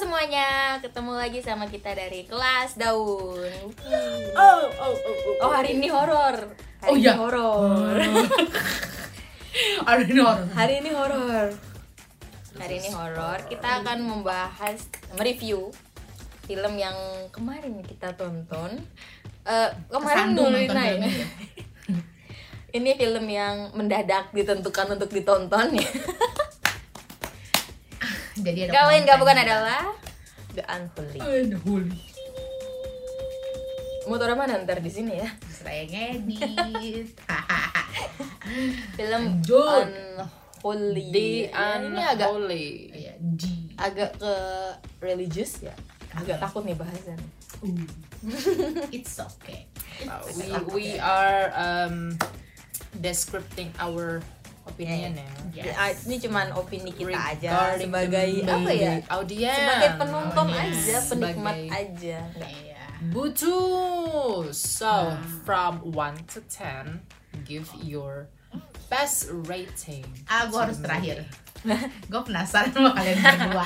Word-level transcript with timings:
semuanya, 0.00 0.80
ketemu 0.80 1.12
lagi 1.12 1.44
sama 1.44 1.68
kita 1.68 1.92
dari 1.92 2.24
kelas 2.24 2.72
daun. 2.80 3.52
Oh, 4.32 4.64
oh, 4.72 4.96
oh, 4.96 4.96
oh. 4.96 5.44
Oh 5.44 5.52
hari 5.52 5.76
ini 5.76 5.92
horor. 5.92 6.56
Hari 6.80 6.88
Oh, 6.88 6.96
ini 6.96 7.04
iya. 7.04 7.20
horor. 7.20 8.00
Ada 9.90 10.02
ini 10.08 10.20
orang. 10.24 10.48
Hari 10.56 10.74
ini 10.80 10.90
horor. 10.96 11.46
Hari 12.56 12.74
ini 12.80 12.88
horor. 12.96 13.38
Kita 13.44 13.84
akan 13.84 13.98
membahas, 14.00 14.88
mereview 15.20 15.68
film 16.48 16.80
yang 16.80 16.96
kemarin 17.28 17.84
kita 17.84 18.16
tonton. 18.16 18.80
Eh 19.44 19.70
kemarin 19.92 20.32
dulu 20.32 20.56
ya. 20.56 20.96
Ini 22.70 22.94
film 22.94 23.26
yang 23.26 23.74
mendadak 23.74 24.30
ditentukan 24.30 24.94
untuk 24.94 25.10
ditonton 25.10 25.74
ya. 25.74 25.90
Jadi 28.40 28.58
ada 28.66 28.72
Kalian 28.72 29.02
gak 29.04 29.20
bukan 29.20 29.36
adalah 29.36 29.82
The 30.56 30.64
Unholy. 30.66 31.18
Aduh, 31.20 31.60
holy. 31.62 32.00
Motor 34.08 34.34
mana 34.34 34.58
ntar 34.64 34.82
di 34.82 34.90
sini 34.90 35.20
ya? 35.20 35.28
Saya 35.46 35.86
ngedit. 35.86 37.14
Film 38.98 39.22
Lanjut. 39.38 39.86
Unholy. 40.64 41.06
The 41.12 41.30
ini 41.54 42.02
agak 42.02 42.28
Unholy. 42.32 42.66
Ya, 42.96 43.14
G. 43.36 43.42
agak 43.78 44.16
ke 44.18 44.34
religious 45.04 45.62
ya. 45.62 45.76
Agak 46.16 46.42
takut 46.42 46.66
nih 46.66 46.74
bahasan. 46.74 47.20
Uh. 47.62 47.86
It's 48.90 49.16
okay. 49.20 49.70
Uh, 50.04 50.20
we 50.36 50.48
we 50.72 50.86
are 51.00 51.52
um 51.56 52.16
descripting 52.98 53.70
our 53.78 54.24
opinion 54.70 55.12
ya. 55.12 55.28
Yes. 55.50 55.64
Ya, 55.66 55.72
ah, 55.74 55.90
ini 55.90 56.16
cuman 56.18 56.46
opini 56.54 56.90
kita 56.90 57.18
aja 57.34 57.50
Regarding 57.50 57.90
sebagai 57.90 58.28
the 58.40 58.54
apa 58.54 58.70
ya? 58.70 58.92
Audience. 59.10 59.58
Sebagai 59.58 59.90
penonton 59.98 60.46
Oh, 60.46 60.54
yes. 60.54 60.74
aja, 60.78 60.96
penikmat 61.06 61.56
Sebagai- 61.56 61.74
aja. 61.74 62.18
Iya. 62.38 62.82
Butuh. 63.10 64.40
So 64.50 64.86
Nah. 64.86 65.18
from 65.42 65.72
1 65.84 66.22
to 66.30 66.38
10 66.46 67.02
give 67.42 67.66
your 67.80 68.30
best 68.86 69.26
rating. 69.46 70.06
Ah, 70.24 70.46
gue 70.46 70.58
harus 70.58 70.78
terakhir. 70.78 71.26
gue 72.10 72.20
penasaran 72.24 72.72
sama 72.72 72.90
kalian 72.90 73.20
berdua. 73.20 73.64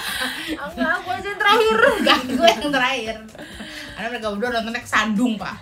Enggak, 0.50 0.92
aku 0.98 1.08
aja 1.10 1.30
terakhir. 1.32 1.76
Enggak, 2.00 2.20
gue 2.26 2.48
yang 2.48 2.70
terakhir. 2.70 3.16
Karena 3.94 4.08
mereka 4.10 4.26
berdua 4.34 4.50
nontonnya 4.52 4.82
kesandung, 4.82 5.38
Pak. 5.38 5.54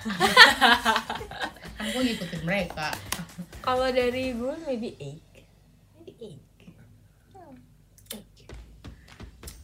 kan 1.77 1.87
gue 1.87 2.03
ngikutin 2.03 2.43
mereka. 2.43 2.89
Kalau 3.61 3.89
dari 3.89 4.33
gue 4.33 4.55
maybe 4.65 4.97
8. 4.97 5.21
Maybe 5.95 6.13
8. 6.17 6.33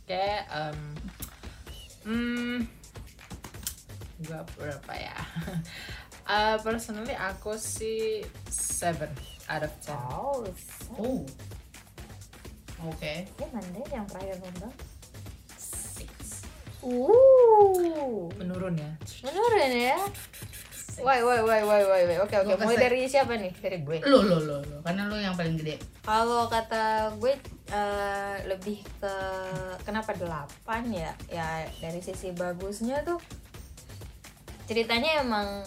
Oke, 0.09 0.25
um, 0.49 0.79
hmm, 2.09 2.57
gua 4.25 4.41
berapa 4.57 4.93
ya? 4.97 5.13
Uh, 6.25 6.57
personally 6.65 7.13
aku 7.13 7.61
sih 7.61 8.25
7 8.49 9.05
out 9.53 9.69
of 9.69 9.73
10. 9.85 9.93
Oh, 10.09 10.41
Oh. 10.97 11.21
Oke. 12.89 13.29
ya 13.29 13.47
mana 13.53 13.85
yang 13.85 14.09
terakhir 14.09 14.41
nonton? 14.41 14.73
Six. 15.61 16.41
Uh, 16.81 18.33
Menurun 18.41 18.81
ya. 18.81 18.89
menurun 19.21 19.73
ya. 19.77 20.01
Woi, 21.05 21.21
woi, 21.21 21.41
woi, 21.45 21.61
woi, 21.63 21.83
woi, 21.85 22.03
woi. 22.09 22.17
Oke, 22.25 22.33
oke. 22.39 22.57
Mulai 22.57 22.65
kasih- 22.65 22.81
dari 22.81 23.01
siapa 23.05 23.37
nih? 23.37 23.53
Dari 23.53 23.85
gue. 23.85 24.01
Lo 24.09 24.25
lo 24.25 24.41
lo 24.41 24.57
lo, 24.65 24.81
karena 24.81 25.05
lo 25.05 25.21
yang 25.21 25.37
paling 25.37 25.61
gede. 25.61 25.77
Kalau 26.01 26.49
kata 26.49 27.13
gue 27.15 27.37
eh, 27.71 28.37
lebih 28.47 28.81
ke 28.99 29.15
kenapa 29.83 30.13
8 30.13 30.49
ya? 30.91 31.13
Ya 31.29 31.47
dari 31.79 32.01
sisi 32.01 32.33
bagusnya 32.33 33.03
tuh 33.03 33.19
ceritanya 34.65 35.23
emang 35.23 35.65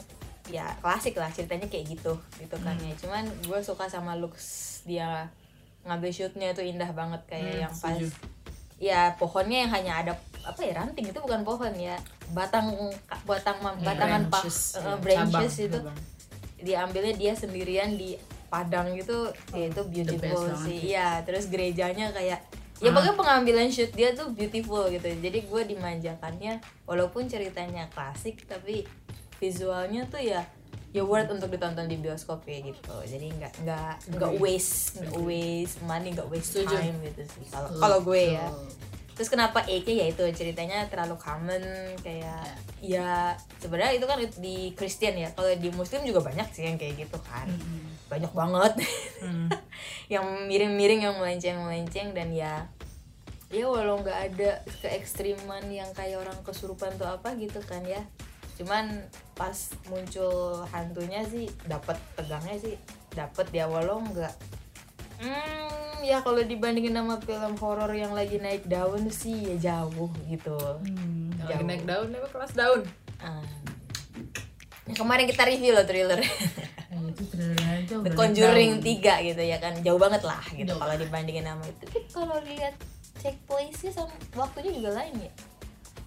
ya 0.48 0.68
klasik 0.80 1.16
lah 1.16 1.30
ceritanya 1.30 1.66
kayak 1.66 1.86
gitu 1.90 2.14
gitu 2.38 2.56
kan 2.60 2.78
ya. 2.78 2.94
Cuman 2.98 3.26
gue 3.42 3.60
suka 3.62 3.88
sama 3.88 4.14
looks 4.14 4.82
dia 4.84 5.30
ngambil 5.82 6.10
shootnya 6.10 6.52
itu 6.52 6.62
indah 6.64 6.90
banget 6.92 7.22
kayak 7.28 7.42
Hmm, 7.48 7.62
yang 7.64 7.74
pas 7.74 7.98
setuju. 7.98 8.08
ya 8.78 9.02
pohonnya 9.16 9.58
yang 9.60 9.72
hanya 9.72 9.94
ada 9.96 10.14
apa 10.42 10.58
ya 10.60 10.74
ranting 10.76 11.06
itu 11.06 11.18
bukan 11.18 11.42
pohon 11.42 11.74
ya 11.74 11.98
batang 12.32 12.70
batang 13.24 13.58
batangan 13.80 14.26
pak 14.28 14.42
Branches, 14.42 14.58
eh, 14.74 14.82
ya, 14.82 14.94
branches 14.98 15.30
cabang, 15.54 15.54
itu 15.64 15.78
cabang. 15.80 15.98
diambilnya 16.60 17.14
dia 17.16 17.34
sendirian 17.34 17.94
di 17.94 18.18
padang 18.52 18.92
gitu 18.92 19.32
ya 19.56 19.72
itu 19.72 19.82
beautiful 19.88 20.44
sih. 20.60 20.92
iya 20.92 21.24
terus 21.24 21.48
gerejanya 21.48 22.12
kayak 22.12 22.44
ya 22.78 22.90
Ah. 22.90 22.92
pokoknya 22.92 23.14
pengambilan 23.16 23.70
shoot 23.70 23.94
dia 23.94 24.10
tuh 24.12 24.34
beautiful 24.34 24.90
gitu. 24.90 25.06
Jadi 25.06 25.46
gue 25.46 25.62
dimanjakannya 25.70 26.58
walaupun 26.84 27.30
ceritanya 27.30 27.86
klasik 27.88 28.42
tapi 28.44 28.90
visualnya 29.38 30.10
tuh 30.10 30.18
ya 30.18 30.42
ya 30.92 31.06
worth 31.06 31.30
untuk 31.30 31.48
ditonton 31.48 31.86
di 31.86 31.96
bioskop 31.96 32.42
ya 32.44 32.58
gitu. 32.60 32.96
Jadi 33.06 33.32
nggak 33.32 33.54
nggak 33.64 33.94
nggak 34.18 34.32
waste 34.42 34.98
nggak 34.98 35.14
waste 35.22 35.78
money 35.86 36.10
nggak 36.12 36.26
waste 36.28 36.58
Setuju. 36.58 36.74
time 36.74 36.98
gitu 37.06 37.22
sih 37.30 37.46
kalau 37.48 37.70
kalau 37.78 37.98
gue 38.02 38.34
ya. 38.34 38.50
terus 39.12 39.30
kenapa 39.30 39.62
E 39.70 39.86
nya 39.86 39.94
ya 40.02 40.06
itu 40.10 40.24
ceritanya 40.34 40.90
terlalu 40.90 41.14
common 41.22 41.62
kayak 42.02 42.42
ya 42.82 43.38
sebenarnya 43.62 44.02
itu 44.02 44.06
kan 44.10 44.18
di 44.42 44.74
Kristen 44.74 45.22
ya 45.22 45.30
kalau 45.38 45.54
di 45.54 45.70
Muslim 45.70 46.02
juga 46.02 46.26
banyak 46.26 46.50
sih 46.50 46.66
yang 46.66 46.82
kayak 46.82 47.06
gitu 47.06 47.22
kan. 47.22 47.46
Mm-mm. 47.46 47.91
Banyak 48.12 48.32
banget 48.32 48.74
Hmm. 49.22 49.48
yang 50.14 50.26
miring-miring 50.46 51.02
yang 51.02 51.16
melenceng-melenceng 51.16 52.12
dan 52.12 52.30
ya 52.30 52.68
ya 53.48 53.64
walau 53.64 54.00
nggak 54.00 54.20
ada 54.28 54.52
keekstriman 54.82 55.64
yang 55.68 55.88
kayak 55.92 56.20
orang 56.20 56.36
kesurupan 56.42 56.92
tuh 56.96 57.06
apa 57.06 57.32
gitu 57.36 57.60
kan 57.62 57.80
ya 57.84 58.00
cuman 58.58 59.06
pas 59.34 59.56
muncul 59.86 60.62
hantunya 60.68 61.24
sih 61.24 61.48
dapat 61.66 61.96
tegangnya 62.14 62.58
sih 62.58 62.76
dapat 63.12 63.48
ya 63.50 63.66
walau 63.66 64.02
nggak 64.02 64.34
hmm 65.20 65.70
ya 66.02 66.18
kalau 66.20 66.42
dibandingin 66.42 66.94
sama 66.94 67.20
film 67.20 67.54
horor 67.56 67.92
yang 67.92 68.12
lagi 68.12 68.38
naik 68.38 68.66
daun 68.66 69.06
sih 69.08 69.54
ya 69.54 69.78
jauh 69.78 70.10
gitu 70.26 70.58
Hmm. 70.82 71.30
Lagi 71.40 71.58
Jauh. 71.58 71.68
naik 71.68 71.84
daun 71.84 72.10
apa 72.12 72.28
kelas 72.28 72.54
daun? 72.54 72.82
Ah. 73.18 73.42
kemarin 74.92 75.26
kita 75.26 75.46
review 75.46 75.72
loh 75.72 75.84
thriller 75.84 76.20
itu 77.10 77.24
trailernya 77.32 77.70
aja 77.82 77.96
The 78.06 78.12
Conjuring. 78.14 78.72
3 78.84 79.30
gitu 79.34 79.42
ya 79.42 79.58
kan 79.58 79.74
jauh 79.82 79.98
banget 79.98 80.22
lah 80.22 80.44
gitu 80.54 80.74
kalau 80.78 80.94
dibandingin 80.94 81.46
sama 81.48 81.66
itu 81.66 81.82
tapi 81.88 82.00
kalau 82.14 82.38
lihat 82.46 82.76
check 83.22 83.38
place 83.46 83.86
nya 83.86 83.92
sama 83.94 84.10
waktunya 84.34 84.72
juga 84.74 84.98
lain 84.98 85.14
ya? 85.22 85.32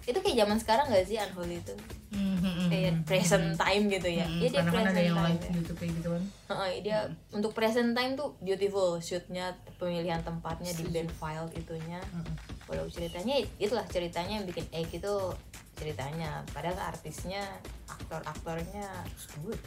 Itu 0.05 0.21
kayak 0.21 0.37
zaman 0.45 0.57
sekarang 0.61 0.85
gak 0.91 1.05
sih 1.07 1.17
Unholy 1.17 1.57
itu? 1.57 1.75
Hmm, 2.13 2.37
hmm, 2.37 2.45
hmm, 2.45 2.67
kayak 2.69 2.93
hmm, 2.93 3.03
present 3.09 3.45
hmm. 3.55 3.57
time 3.57 3.83
gitu 3.89 4.09
ya? 4.11 4.25
Hmm, 4.27 4.37
Iya, 4.37 4.49
dia 4.51 4.59
karena 4.61 4.71
kan 4.71 4.75
ada 4.75 4.85
present 4.85 5.07
yang 5.07 5.17
time 5.17 5.25
live 5.25 5.41
ya. 5.41 5.51
YouTube 5.57 5.77
kayak 5.79 5.93
gitu 5.97 6.09
kan. 6.11 6.23
Heeh, 6.45 6.71
dia 6.85 6.99
untuk 7.33 7.51
present 7.57 7.89
time 7.97 8.11
tuh 8.13 8.29
beautiful 8.43 8.89
shootnya 9.01 9.45
pemilihan 9.81 10.21
tempatnya 10.21 10.71
di 10.77 10.83
band 10.91 11.11
file 11.17 11.49
itunya. 11.57 11.99
Walau 12.69 12.87
ceritanya 12.91 13.35
itulah 13.57 13.85
ceritanya 13.89 14.33
yang 14.43 14.45
bikin 14.45 14.65
egg 14.75 14.93
itu 14.93 15.13
ceritanya. 15.75 16.45
Padahal 16.53 16.93
artisnya 16.93 17.41
aktor-aktornya 17.89 18.85
it's 19.09 19.25
good. 19.41 19.59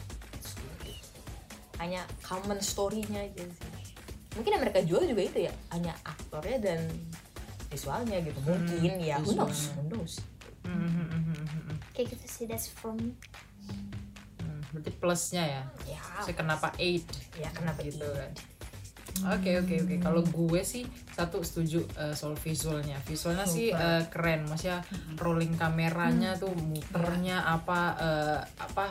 Hanya 1.79 2.03
common 2.21 2.59
story-nya 2.59 3.25
aja 3.25 3.43
sih. 3.47 3.95
Mungkin 4.35 4.51
yang 4.53 4.61
mereka 4.61 4.79
jual 4.85 5.03
juga 5.07 5.21
itu 5.25 5.39
ya 5.49 5.53
hanya 5.73 5.95
aktornya 6.05 6.57
dan 6.61 6.79
visualnya 7.71 8.19
gitu. 8.21 8.39
Mungkin 8.45 8.99
ya 9.01 9.17
who 9.23 9.33
knows 9.33 9.73
who 9.73 9.83
knows. 9.89 10.21
Hmm, 10.67 10.75
hmm, 10.75 11.07
hmm, 11.07 11.23
hmm, 11.33 11.61
hmm. 11.71 11.77
kayak 11.95 12.13
gitu 12.13 12.25
sih 12.27 12.45
that's 12.45 12.69
from 12.69 13.15
Hmm, 14.39 14.61
Berarti 14.75 14.91
plusnya 15.01 15.43
ya. 15.43 15.63
ya. 15.87 16.01
Saya 16.21 16.35
kenapa 16.37 16.69
8 16.77 17.41
ya 17.41 17.49
kenapa 17.55 17.79
gitu 17.81 17.97
gitu 17.99 18.05
kan. 18.05 18.31
Oke 19.19 19.59
oke 19.59 19.75
oke. 19.83 19.95
Kalau 19.99 20.21
gue 20.23 20.61
sih 20.63 20.87
satu 21.11 21.43
setuju 21.43 21.83
eh, 21.97 22.15
soal 22.15 22.39
visualnya. 22.39 22.95
Visualnya 23.03 23.43
sih 23.43 23.73
Super. 23.73 23.83
eh, 23.83 24.03
keren. 24.07 24.41
Maksudnya 24.47 24.79
rolling 25.17 25.53
kameranya 25.55 26.39
tuh 26.39 26.51
muternya 26.55 27.43
apa 27.43 27.79
eh, 27.99 28.39
apa 28.57 28.87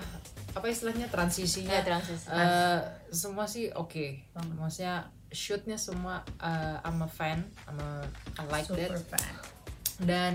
apa 0.52 0.66
istilahnya 0.68 1.08
transisinya. 1.08 1.72
ya 1.72 1.82
transisi 1.84 2.28
Eh, 2.28 2.80
semua 3.08 3.48
sih 3.48 3.72
oke. 3.72 4.20
Maksudnya 4.56 5.08
shootnya 5.32 5.80
semua 5.80 6.20
eh, 6.40 6.76
I'm 6.84 7.00
a 7.00 7.08
fan. 7.08 7.40
I'm 7.64 7.78
a, 7.80 8.04
I 8.36 8.44
like 8.48 8.68
that. 8.68 8.92
Super 8.92 9.00
fan. 9.16 9.34
Dan 9.98 10.34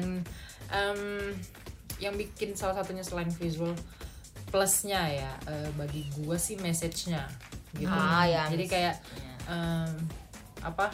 em, 0.68 1.02
yang 2.02 2.18
bikin 2.18 2.58
salah 2.58 2.82
satunya 2.82 3.06
selain 3.06 3.30
visual 3.30 3.72
plusnya 4.50 5.02
ya 5.08 5.32
eh, 5.50 5.70
bagi 5.74 6.06
gue 6.14 6.38
sih 6.38 6.58
message-nya 6.60 7.26
gitu. 7.74 7.90
Ah, 7.90 8.22
ya, 8.28 8.46
Jadi 8.54 8.70
kayak 8.70 8.96
em, 9.46 9.92
apa 10.60 10.88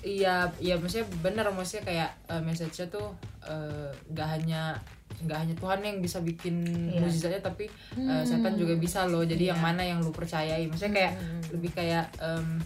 iya 0.00 0.48
iya 0.58 0.74
maksudnya 0.74 1.04
bener 1.20 1.44
maksudnya 1.50 1.84
kayak 1.84 2.10
eh, 2.26 2.40
message-nya 2.40 2.88
tuh 2.88 3.12
eh, 3.42 3.88
nggak 4.08 4.28
hanya 4.30 4.76
nggak 5.20 5.38
hanya 5.38 5.54
Tuhan 5.54 5.80
yang 5.80 5.96
bisa 5.98 6.18
bikin 6.18 6.64
Iya. 6.88 7.00
mujizatnya 7.02 7.40
tapi 7.40 7.68
eh, 7.94 8.22
setan 8.22 8.56
juga 8.56 8.72
bisa 8.74 9.04
loh 9.04 9.20
jadi 9.22 9.52
yang 9.52 9.60
Iya. 9.60 9.66
mana 9.66 9.82
yang 9.82 10.00
lu 10.00 10.08
percayai 10.10 10.64
maksudnya 10.66 10.94
kayak 10.96 11.12
Hmm. 11.14 11.42
lebih 11.52 11.70
kayak 11.70 12.08
em, 12.16 12.56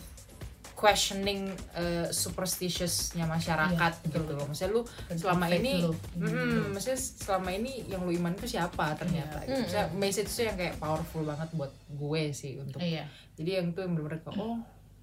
questioning 0.85 1.49
uh, 1.73 2.05
superstitiousnya 2.13 3.25
masyarakat 3.25 3.73
Iya, 3.95 4.05
betul, 4.05 4.21
gitu 4.21 4.33
loh. 4.35 4.45
Maksudnya 4.45 4.71
lu 4.71 4.83
selama 5.11 5.45
faith 5.47 5.59
ini, 5.59 5.73
lu. 5.81 5.93
mm, 6.15 6.63
maksudnya 6.71 7.01
selama 7.01 7.51
ini 7.51 7.73
yang 7.87 8.05
lu 8.05 8.13
iman 8.15 8.33
itu 8.35 8.47
siapa 8.51 8.93
ternyata. 8.95 9.41
Iya. 9.41 9.49
Gitu. 9.49 9.61
Maksudnya 9.65 9.87
message 9.97 10.29
itu 10.29 10.43
yang 10.45 10.57
kayak 10.57 10.77
powerful 10.77 11.25
banget 11.25 11.49
buat 11.51 11.73
gue 11.89 12.23
sih 12.31 12.61
untuk. 12.61 12.79
iya 12.79 13.09
Jadi 13.33 13.51
yang 13.55 13.67
itu 13.71 13.81
yang 13.81 13.93
bener-bener 13.93 14.21
kayak 14.21 14.37
oh 14.37 14.61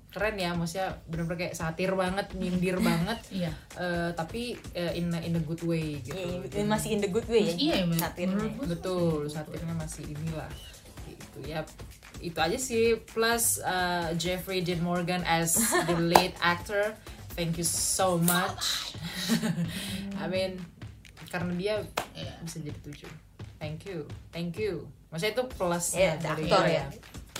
keren 0.07 0.35
ya, 0.35 0.51
maksudnya 0.51 0.91
bener-bener 1.07 1.39
kayak 1.41 1.55
satir 1.55 1.87
banget, 1.89 2.27
nyindir 2.35 2.77
banget. 2.83 3.19
iya 3.31 3.51
eh, 3.73 4.11
tapi 4.11 4.53
eh, 4.71 4.93
in 4.93 5.09
a, 5.09 5.19
in 5.19 5.33
a 5.33 5.41
good 5.41 5.63
way 5.63 5.97
gitu. 5.99 6.13
Jadi- 6.45 6.67
masih 6.67 6.89
in 6.91 6.99
the 6.99 7.09
good 7.09 7.25
way 7.25 7.47
ya 7.47 7.55
Iya, 7.57 7.75
satirnya. 7.97 8.53
betul 8.61 9.25
satirnya 9.25 9.73
masih 9.73 10.05
inilah 10.05 10.51
gitu 11.07 11.39
ya 11.43 11.63
itu 12.19 12.35
aja 12.35 12.57
sih. 12.59 12.99
Plus 13.07 13.63
uh, 13.63 14.11
Jeffrey 14.19 14.59
Dean 14.59 14.83
Morgan 14.83 15.23
as 15.23 15.55
the 15.87 15.95
lead 16.11 16.35
actor. 16.43 16.91
Thank 17.31 17.55
you 17.55 17.63
so 17.63 18.19
much. 18.19 18.91
I 20.21 20.27
mean 20.27 20.59
karena 21.31 21.51
dia 21.55 21.75
Iya. 22.11 22.33
bisa 22.43 22.59
jadi 22.59 22.75
tujuh. 22.83 23.11
Thank 23.55 23.87
you. 23.87 24.03
Thank 24.35 24.59
you. 24.59 24.89
Maksudnya 25.07 25.33
itu 25.39 25.43
plus 25.55 25.85
Iya, 25.95 26.19
dari 26.19 26.43
aktor 26.49 26.65
dia. 26.67 26.75
ya. 26.75 26.85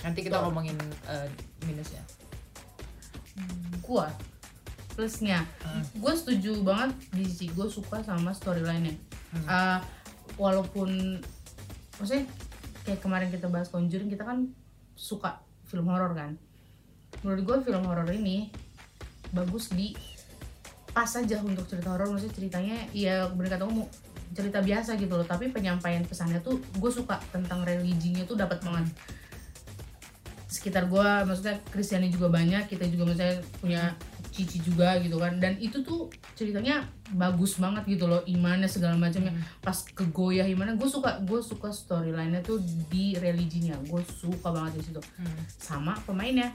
nanti 0.02 0.20
kita 0.24 0.40
ngomongin 0.40 0.78
uh, 1.06 1.28
minusnya. 1.68 2.00
Gua. 3.84 4.08
Plusnya. 4.92 5.48
Hmm. 5.64 5.84
gue 5.96 6.14
setuju 6.14 6.68
banget 6.68 6.92
di 7.16 7.24
sisi 7.24 7.48
gue 7.48 7.64
suka 7.66 8.04
sama 8.04 8.36
storyline-nya. 8.36 8.92
Hmm. 9.32 9.46
Uh, 9.48 9.80
walaupun 10.36 11.20
maksudnya 11.96 12.28
kayak 12.84 13.00
kemarin 13.00 13.32
kita 13.32 13.48
bahas 13.48 13.72
Conjuring 13.72 14.10
kita 14.10 14.28
kan 14.28 14.52
suka 15.02 15.42
film 15.66 15.90
horor 15.90 16.14
kan. 16.14 16.38
Menurut 17.26 17.42
gue 17.42 17.58
film 17.74 17.82
horor 17.90 18.06
ini 18.14 18.54
bagus 19.34 19.74
di 19.74 19.98
pas 20.94 21.10
aja 21.10 21.42
untuk 21.42 21.66
cerita 21.66 21.98
horor 21.98 22.14
maksudnya 22.14 22.36
ceritanya 22.38 22.78
ya 22.94 23.26
bener 23.34 23.58
kata 23.58 23.66
kamu 23.66 23.90
cerita 24.38 24.62
biasa 24.62 25.02
gitu 25.02 25.18
loh. 25.18 25.26
Tapi 25.26 25.50
penyampaian 25.50 26.06
pesannya 26.06 26.38
tuh 26.46 26.62
gue 26.78 26.92
suka 26.94 27.18
tentang 27.34 27.66
religinya 27.66 28.22
tuh 28.30 28.38
dapat 28.38 28.62
banget. 28.62 28.94
Sekitar 30.46 30.86
gue 30.86 31.10
maksudnya 31.26 31.58
Kristiani 31.74 32.14
juga 32.14 32.30
banyak 32.30 32.70
kita 32.70 32.86
juga 32.86 33.10
maksudnya 33.10 33.42
punya 33.58 33.84
cici 34.30 34.62
juga 34.62 35.02
gitu 35.02 35.18
kan. 35.18 35.42
Dan 35.42 35.58
itu 35.58 35.82
tuh 35.82 36.14
ceritanya 36.42 36.90
bagus 37.14 37.62
banget 37.62 37.86
gitu 37.86 38.10
loh 38.10 38.26
imannya 38.26 38.66
segala 38.66 38.98
macamnya. 38.98 39.38
Pas 39.62 39.78
kegoyah 39.86 40.50
gimana 40.50 40.74
gue 40.74 40.90
suka 40.90 41.22
gue 41.22 41.40
suka 41.46 41.70
storyline-nya 41.70 42.42
tuh 42.42 42.58
di 42.90 43.14
religinya. 43.22 43.78
Gue 43.86 44.02
suka 44.10 44.50
banget 44.50 44.82
di 44.82 44.84
situ. 44.90 45.02
Hmm. 45.22 45.38
sama 45.62 45.94
pemainnya. 46.10 46.50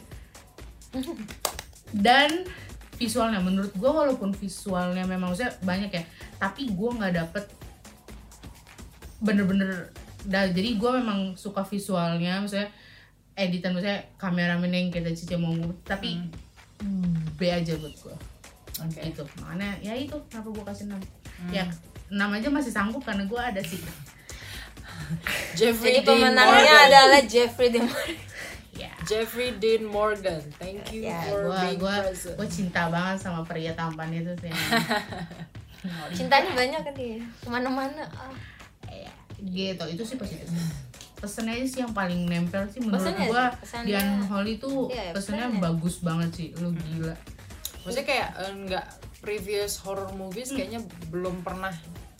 Dan 1.94 2.42
visualnya 2.96 3.40
menurut 3.44 3.72
gue 3.76 3.90
walaupun 3.92 4.32
visualnya 4.32 5.04
memang 5.04 5.32
maksudnya 5.32 5.52
banyak 5.60 5.90
ya 5.92 6.04
tapi 6.40 6.72
gue 6.72 6.90
nggak 6.96 7.14
dapet 7.14 7.44
bener-bener 9.20 9.92
dah 10.24 10.48
jadi 10.48 10.80
gue 10.80 10.90
memang 11.04 11.36
suka 11.36 11.62
visualnya 11.62 12.40
maksudnya 12.40 12.72
editan 13.36 13.76
maksudnya 13.76 14.08
kameramen 14.16 14.72
yang 14.72 14.88
kita 14.88 15.12
cici 15.12 15.36
mau 15.36 15.52
tapi 15.84 16.24
B 17.36 17.40
aja 17.52 17.76
buat 17.76 17.94
gue 18.00 18.16
Oke. 18.78 19.00
itu 19.02 19.22
makanya 19.38 19.72
ya 19.80 19.92
itu 19.92 20.12
kenapa 20.26 20.48
gue 20.50 20.64
kasih 20.64 20.84
6 20.86 21.00
Hmm. 21.36 21.52
ya 21.52 21.64
6 22.08 22.16
aja 22.32 22.48
masih 22.48 22.70
sanggup 22.70 23.02
karena 23.02 23.22
gue 23.22 23.36
ada 23.38 23.60
sih 23.60 23.76
Jeffrey 25.54 25.92
Jadi 25.92 26.00
Dean 26.02 26.08
pemenangnya 26.22 26.64
Morgan. 26.66 26.86
adalah 26.88 27.20
Jeffrey 27.22 27.68
Dean 27.68 27.84
Morgan. 27.84 28.16
ya 28.74 28.90
Jeffrey 29.02 29.50
Dean 29.54 29.82
Morgan 29.84 30.40
thank 30.54 30.80
you 30.90 31.04
Ya, 31.04 31.20
for 31.26 31.44
gue 31.46 31.56
being 31.58 31.78
gue 31.78 31.94
present 32.02 32.34
gue 32.34 32.48
cinta 32.48 32.82
banget 32.86 33.16
sama 33.18 33.40
pria 33.42 33.72
tampan 33.72 34.08
itu 34.10 34.32
sih 34.38 34.52
Cintanya 36.12 36.50
banyak 36.50 36.80
kan 36.82 36.94
dia. 36.94 37.22
Ke 37.38 37.46
mana-mana. 37.46 38.02
Ah. 38.10 38.34
Iya, 38.88 39.12
gitu 39.38 39.84
itu 39.88 40.02
sih 40.04 40.16
positif 40.16 40.48
pesannya 41.16 41.52
aja 41.54 41.66
sih 41.66 41.80
yang 41.80 41.92
paling 41.92 42.24
nempel 42.24 42.60
sih 42.66 42.76
menurut 42.78 42.98
Pesannya 42.98 43.24
gua 43.26 43.44
sih, 43.46 43.56
pesannya. 43.62 43.86
di 43.86 43.92
Unholy 43.94 44.54
tuh 44.56 44.78
Iya, 44.86 45.12
pesannya 45.12 45.46
pesannya. 45.46 45.62
bagus 45.62 45.94
banget 46.00 46.30
sih 46.30 46.48
lu 46.56 46.68
gila 46.74 47.14
maksudnya 47.86 48.06
kayak 48.06 48.28
eh, 48.42 48.52
nggak 48.66 48.86
previous 49.22 49.78
horror 49.80 50.10
movies 50.18 50.50
kayaknya 50.50 50.82
belum 51.08 51.46
pernah 51.46 51.70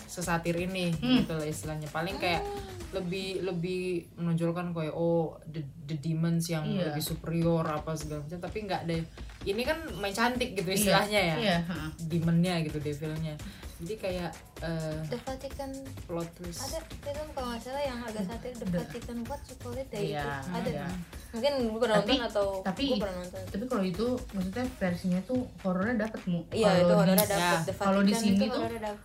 sesatir 0.07 0.55
ini 0.57 0.95
gitu 1.27 1.35
lah 1.35 1.45
istilahnya. 1.45 1.91
Paling 1.91 2.17
kayak 2.23 2.41
lebih 2.89 3.27
lebih 3.43 3.83
menonjolkan 4.15 4.71
kayak 4.71 4.93
oh 4.93 5.35
the, 5.45 5.59
the 5.85 5.97
demons 5.97 6.47
yang 6.47 6.63
Iya. 6.65 6.91
lebih 6.91 7.03
superior 7.03 7.63
apa 7.63 7.93
segala 7.93 8.23
macam. 8.23 8.39
Tapi 8.39 8.59
nggak 8.63 8.81
ada 8.85 8.95
ini 9.43 9.63
kan 9.63 9.79
main 9.97 10.11
cantik 10.11 10.53
gitu 10.53 10.69
istilahnya 10.69 11.21
ya. 11.25 11.37
Iya 11.37 11.57
ha. 11.65 11.91
demonnya 12.01 12.63
gitu 12.63 12.79
devilnya. 12.79 13.35
Jadi 13.77 13.95
kayak 13.95 14.33
eh, 14.59 15.01
The 15.05 15.19
Vatican. 15.19 15.69
plot 16.09 16.25
twist. 16.33 16.65
Ada 16.65 16.81
film 16.97 17.29
kalau 17.31 17.49
nggak 17.51 17.61
salah 17.61 17.83
yang 17.83 18.01
agak 18.01 18.25
satir 18.25 18.53
The 18.55 18.67
Vatican 18.67 19.21
what 19.23 19.43
you 19.45 19.57
call 19.57 19.75
it 19.75 19.85
ya 19.87 20.01
Iya, 20.01 20.25
itu. 20.25 20.49
Ada. 20.51 20.71
iya. 20.73 20.89
mungkin 21.27 21.53
gue 21.69 21.81
pernah 21.83 22.01
Tapi- 22.01 22.17
nonton 22.17 22.31
atau 22.33 22.47
tapi- 22.65 22.89
gue 22.89 22.97
pernah 22.97 23.17
nonton. 23.21 23.43
tapi 23.45 23.65
kalau 23.67 23.85
itu 23.85 24.07
maksudnya 24.33 24.65
versinya 24.73 25.21
tuh 25.21 25.45
horornya 25.61 25.97
dapet 26.01 26.21
mu 26.25 26.41
iya 26.49 26.73
itu 26.73 26.81
Kalau 26.81 26.81
di- 26.81 26.95
horornya 26.97 27.17
dapet. 27.19 27.37
Ya, 27.37 27.53
The 27.61 27.73
kalau 27.77 28.01
di 28.01 28.15
sini 28.17 28.37
tuh 28.41 28.63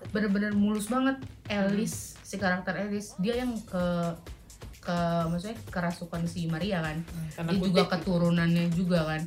bener-bener 0.08 0.52
mulus 0.54 0.88
banget 0.88 1.18
Alice 1.46 2.16
si 2.32 2.40
karakter 2.40 2.72
Alice 2.78 3.12
dia 3.18 3.36
yang 3.36 3.52
ke 3.62 3.84
ke 4.80 4.98
maksudnya 5.28 5.60
kerasukan 5.68 6.24
si 6.26 6.48
Maria 6.48 6.80
kan. 6.80 7.04
Karena 7.30 7.50
dia 7.50 7.60
kutip 7.60 7.68
juga 7.68 7.84
keturunannya 7.92 8.66
juga 8.72 9.00
kan. 9.06 9.22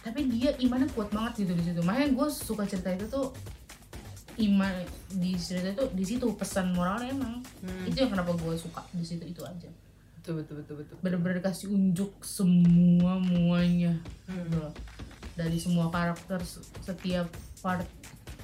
Tapi 0.00 0.28
dia 0.28 0.52
imannya 0.56 0.86
kuat 0.90 1.08
banget 1.08 1.40
gitu 1.40 1.52
di 1.52 1.64
situ. 1.64 1.80
Makanya 1.80 2.12
gue 2.12 2.28
suka 2.30 2.62
cerita 2.62 2.88
itu 2.90 3.08
tuh 3.08 3.32
iman 4.38 4.72
di 5.10 5.34
cerita 5.34 5.68
itu 5.70 5.84
di 5.90 6.04
situ 6.06 6.26
pesan 6.32 6.72
moralnya 6.72 7.10
emang. 7.10 7.40
Hmm. 7.60 7.84
itu 7.84 7.96
yang 7.98 8.08
kenapa 8.10 8.32
gue 8.34 8.54
suka 8.54 8.84
di 8.90 9.02
situ 9.02 9.24
itu 9.24 9.42
aja. 9.42 9.68
Betul 10.16 10.40
betul 10.40 10.54
betul 10.60 10.74
betul. 10.78 10.94
Bener-bener 11.00 11.40
dikasih 11.40 11.68
unjuk 11.68 12.12
semua 12.20 13.16
muanya 13.18 13.96
Hmm. 14.24 14.44
gitu 14.44 14.56
loh. 14.58 14.74
dari 15.30 15.56
semua 15.56 15.88
karakter 15.88 16.36
se- 16.42 16.60
setiap 16.82 17.24
part 17.58 17.86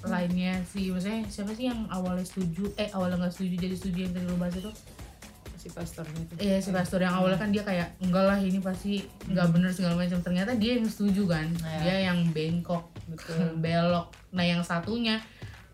lainnya 0.09 0.55
sih. 0.71 0.91
Maksudnya 0.91 1.21
siapa 1.29 1.53
sih 1.55 1.69
yang 1.71 1.87
awalnya 1.91 2.25
setuju? 2.27 2.71
Eh 2.79 2.89
awalnya 2.95 3.27
nggak 3.27 3.35
setuju 3.35 3.55
jadi 3.69 3.75
setuju 3.77 3.99
yang 4.09 4.13
tadi 4.15 4.27
lo 4.27 4.37
bahas 4.39 4.57
itu? 4.57 4.73
Si 5.57 5.69
pastornya 5.75 6.21
itu. 6.23 6.35
Iya 6.39 6.57
si 6.63 6.71
pastor 6.71 7.01
yang 7.03 7.15
awalnya 7.19 7.39
kan 7.43 7.51
dia 7.51 7.63
kayak 7.67 7.89
enggak 7.99 8.25
lah 8.25 8.39
ini 8.39 8.59
pasti 8.63 9.03
nggak 9.27 9.49
bener 9.51 9.71
segala 9.75 9.95
macam. 9.99 10.19
Ternyata 10.23 10.55
dia 10.55 10.79
yang 10.79 10.87
setuju 10.87 11.23
kan? 11.27 11.49
Iya. 11.59 11.81
dia 11.83 11.97
yang 12.13 12.19
bengkok 12.31 12.87
Betul. 13.11 13.55
belok. 13.65 14.15
Nah 14.31 14.45
yang 14.47 14.63
satunya 14.63 15.19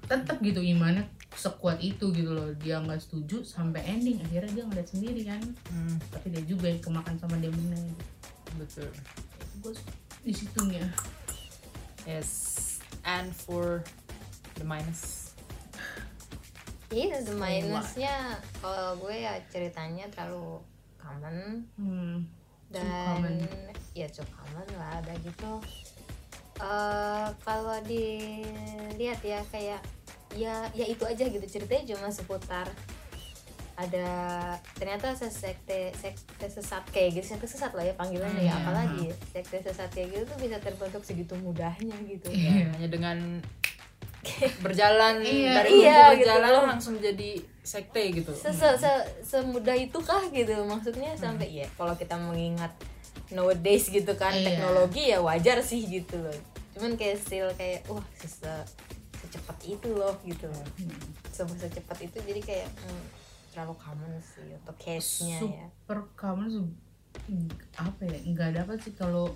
tetap 0.09 0.41
gitu 0.41 0.61
imannya 0.61 1.05
sekuat 1.37 1.81
itu 1.81 2.13
gitu 2.13 2.33
loh. 2.33 2.53
Dia 2.61 2.81
nggak 2.81 3.01
setuju 3.01 3.45
sampai 3.45 3.85
ending. 3.89 4.21
Akhirnya 4.25 4.53
dia 4.53 4.65
ngeliat 4.69 4.89
sendiri 4.89 5.23
kan? 5.25 5.43
Hmm, 5.69 5.97
tapi 6.13 6.33
dia 6.33 6.43
juga 6.45 6.69
yang 6.69 6.81
kemakan 6.81 7.17
sama 7.21 7.37
demonnya 7.41 7.77
gitu. 7.81 8.05
betul. 8.61 8.89
Gue 9.65 9.73
di 10.23 10.33
situnya. 10.33 10.85
Yes. 12.07 12.61
And 13.03 13.35
for 13.35 13.83
the 14.59 14.65
minus 14.65 15.33
iya 16.93 17.21
the 17.25 17.35
minusnya 17.35 18.37
kalau 18.61 18.99
gue 19.01 19.25
ya 19.25 19.41
ceritanya 19.49 20.07
terlalu 20.13 20.61
common 21.01 21.67
hmm. 21.81 22.25
dan 22.69 22.87
common. 23.17 23.37
ya 23.97 24.07
cukup 24.09 24.31
common 24.37 24.69
lah 24.77 25.01
udah 25.01 25.17
gitu 25.25 25.53
eh 26.63 27.27
kalau 27.43 27.77
dilihat 27.89 29.21
ya 29.25 29.41
kayak 29.51 29.81
ya 30.33 30.65
ya 30.73 30.85
itu 30.89 31.05
aja 31.05 31.25
gitu 31.29 31.45
ceritanya 31.45 31.97
cuma 31.97 32.09
seputar 32.09 32.69
ada 33.73 34.07
ternyata 34.77 35.17
sesekte 35.17 35.91
sekte 35.97 36.47
sesat 36.47 36.85
kayak 36.93 37.19
gitu 37.19 37.35
sekte 37.35 37.49
sesat 37.49 37.73
lah 37.73 37.85
ya 37.85 37.97
panggilannya 37.97 38.45
ya 38.45 38.53
Iya. 38.53 38.55
apalagi 38.61 39.05
sekte 39.33 39.59
sesat 39.65 39.89
kayak 39.97 40.09
gitu 40.13 40.25
tuh 40.29 40.39
bisa 40.39 40.57
terbentuk 40.61 41.03
segitu 41.03 41.35
mudahnya 41.41 41.97
gitu 42.05 42.29
Iya. 42.31 42.53
ya, 42.53 42.67
hanya 42.77 42.89
dengan 42.93 43.17
berjalan 44.61 45.19
Iya. 45.19 45.53
dari 45.57 45.71
Iya, 45.77 45.95
gitu 46.15 46.23
berjalan 46.23 46.51
loh. 46.53 46.65
langsung 46.69 46.97
jadi 46.97 47.31
sekte 47.61 48.03
gitu. 48.13 48.31
Se, 48.33 48.51
se, 48.51 48.69
se- 48.77 49.07
semudah 49.21 49.75
itu 49.75 49.99
kah 49.99 50.23
gitu? 50.29 50.55
Maksudnya 50.63 51.15
sampai 51.15 51.51
ya 51.53 51.67
kalau 51.73 51.95
kita 51.95 52.15
mengingat 52.15 52.71
nowadays 53.29 53.87
gitu 53.87 54.13
kan 54.15 54.31
Iya. 54.33 54.45
teknologi 54.45 55.03
ya 55.09 55.19
wajar 55.19 55.59
sih 55.59 55.83
gitu 55.85 56.19
loh. 56.19 56.39
Cuman 56.73 56.95
kayak 56.95 57.19
still 57.19 57.49
kayak 57.53 57.83
wah 57.87 58.03
se 58.17 58.29
secepat 59.17 59.59
itu 59.65 59.89
loh 59.91 60.15
gitu 60.23 60.47
loh. 60.47 60.67
Se 61.29 61.43
secepat 61.43 61.99
itu 62.01 62.19
jadi 62.19 62.41
kayak 62.41 62.69
hmm, 62.69 63.03
terlalu 63.51 63.75
common 63.77 64.13
sih 64.19 64.49
untuk 64.53 64.77
case 64.77 65.25
nya 65.25 65.39
ya. 65.39 65.67
Super 65.69 65.99
common 66.13 66.73
apa 67.75 68.03
ya 68.03 68.19
nggak 68.25 68.51
dapat 68.57 68.81
sih 68.81 68.93
kalau 68.93 69.29